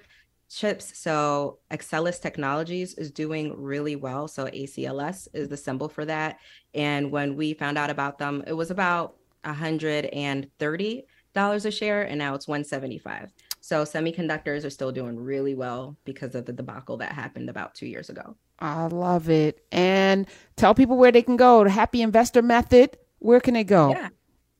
chips. 0.49 0.97
So 0.97 1.60
Axcelis 1.71 2.19
Technologies 2.21 2.95
is 2.95 3.12
doing 3.12 3.54
really 3.56 3.95
well. 3.95 4.27
So 4.27 4.47
ACLS 4.47 5.27
is 5.34 5.47
the 5.47 5.58
symbol 5.58 5.88
for 5.88 6.04
that. 6.06 6.39
And 6.73 7.12
when 7.12 7.36
we 7.36 7.54
found 7.54 7.77
out 7.77 7.89
about 7.89 8.17
them, 8.17 8.43
it 8.47 8.54
was 8.54 8.71
about 8.71 9.15
$130 9.45 11.04
a 11.36 11.71
share, 11.71 12.04
and 12.04 12.19
now 12.19 12.36
it's 12.36 12.47
175. 12.47 13.32
So 13.62 13.84
semiconductors 13.84 14.65
are 14.65 14.69
still 14.69 14.91
doing 14.91 15.17
really 15.17 15.56
well 15.56 15.95
because 16.04 16.36
of 16.36 16.45
the 16.45 16.54
debacle 16.54 16.97
that 16.97 17.13
happened 17.13 17.50
about 17.50 17.76
two 17.76 17.86
years 17.86 18.10
ago. 18.10 18.36
I 18.60 18.88
love 18.88 19.30
it. 19.30 19.63
And 19.71 20.28
tell 20.56 20.74
people 20.74 20.97
where 20.97 21.12
they 21.12 21.21
can 21.21 21.38
go. 21.38 21.63
The 21.63 21.69
Happy 21.69 22.02
Investor 22.02 22.41
Method. 22.41 22.97
Where 23.19 23.39
can 23.39 23.54
they 23.54 23.63
go? 23.63 23.91
Yeah. 23.91 24.10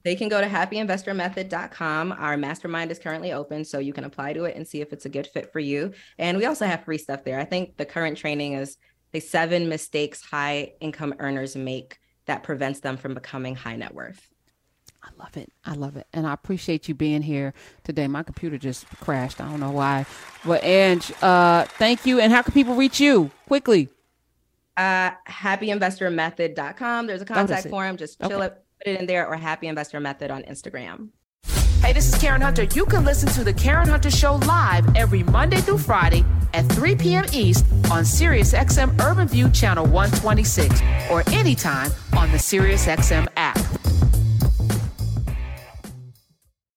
They 0.04 0.16
can 0.16 0.30
go 0.30 0.42
to 0.42 0.48
happyinvestormethod.com. 0.48 2.12
Our 2.14 2.38
mastermind 2.38 2.92
is 2.92 3.00
currently 3.00 3.32
open, 3.32 3.66
so 3.66 3.80
you 3.80 3.94
can 3.94 4.04
apply 4.04 4.34
to 4.34 4.46
it 4.46 4.56
and 4.56 4.68
see 4.68 4.82
if 4.82 4.94
it's 4.94 5.06
a 5.06 5.10
good 5.10 5.28
fit 5.28 5.52
for 5.52 5.60
you. 5.60 5.94
And 6.18 6.38
we 6.38 6.46
also 6.46 6.66
have 6.66 6.86
free 6.86 6.98
stuff 6.98 7.24
there. 7.24 7.40
I 7.40 7.46
think 7.46 7.78
the 7.78 7.86
current 7.86 8.18
training 8.18 8.54
is 8.54 8.78
the 9.12 9.20
seven 9.20 9.70
mistakes 9.70 10.24
high 10.24 10.74
income 10.80 11.14
earners 11.20 11.56
make 11.56 12.00
that 12.26 12.44
prevents 12.44 12.80
them 12.80 12.98
from 12.98 13.14
becoming 13.14 13.56
high 13.56 13.76
net 13.76 13.94
worth. 13.94 14.31
I 15.04 15.10
love 15.18 15.36
it. 15.38 15.52
I 15.66 15.74
love 15.74 15.98
it. 15.98 16.08
And 16.14 16.28
I 16.28 16.34
appreciate 16.34 16.88
you 16.88 16.96
being 16.96 17.22
here 17.22 17.54
today. 17.84 18.08
My 18.08 18.24
computer 18.24 18.58
just 18.58 18.86
crashed. 19.00 19.42
I 19.42 19.50
don't 19.50 19.60
know 19.60 19.72
why. 19.72 20.06
But 20.46 20.64
Ange, 20.64 21.12
uh, 21.22 21.66
thank 21.66 22.06
you. 22.06 22.20
And 22.20 22.32
how 22.32 22.42
can 22.42 22.54
people 22.54 22.76
reach 22.76 23.00
you 23.00 23.32
quickly? 23.48 23.90
Uh, 24.78 25.12
happyinvestormethod.com. 25.28 27.08
There's 27.08 27.22
a 27.22 27.26
contact 27.26 27.68
form. 27.68 27.98
Just 27.98 28.20
chill 28.20 28.34
okay. 28.34 28.46
it 28.46 28.64
put 28.84 28.94
it 28.94 29.00
in 29.00 29.06
there 29.06 29.28
or 29.28 29.36
Happy 29.36 29.68
Investor 29.68 30.00
Method 30.00 30.32
on 30.32 30.44
Instagram. 30.44 31.10
Hey, 31.82 31.94
this 31.94 32.14
is 32.14 32.20
Karen 32.20 32.42
Hunter. 32.42 32.64
You 32.64 32.86
can 32.86 33.04
listen 33.04 33.30
to 33.30 33.44
the 33.44 33.54
Karen 33.54 33.88
Hunter 33.88 34.12
Show 34.12 34.36
live 34.36 34.86
every 34.96 35.24
Monday 35.24 35.58
through 35.58 35.80
Friday 35.80 36.24
at 36.54 36.66
3 36.70 36.96
p.m. 36.96 37.26
East 37.34 37.66
on 37.92 38.04
SiriusXM 38.04 39.02
Urban 39.02 39.28
View 39.28 39.50
Channel 39.50 39.86
126 39.86 40.82
or 41.10 41.24
anytime 41.32 41.92
on 42.16 42.32
the 42.32 42.38
SiriusXM 42.38 43.28
app. 43.36 43.58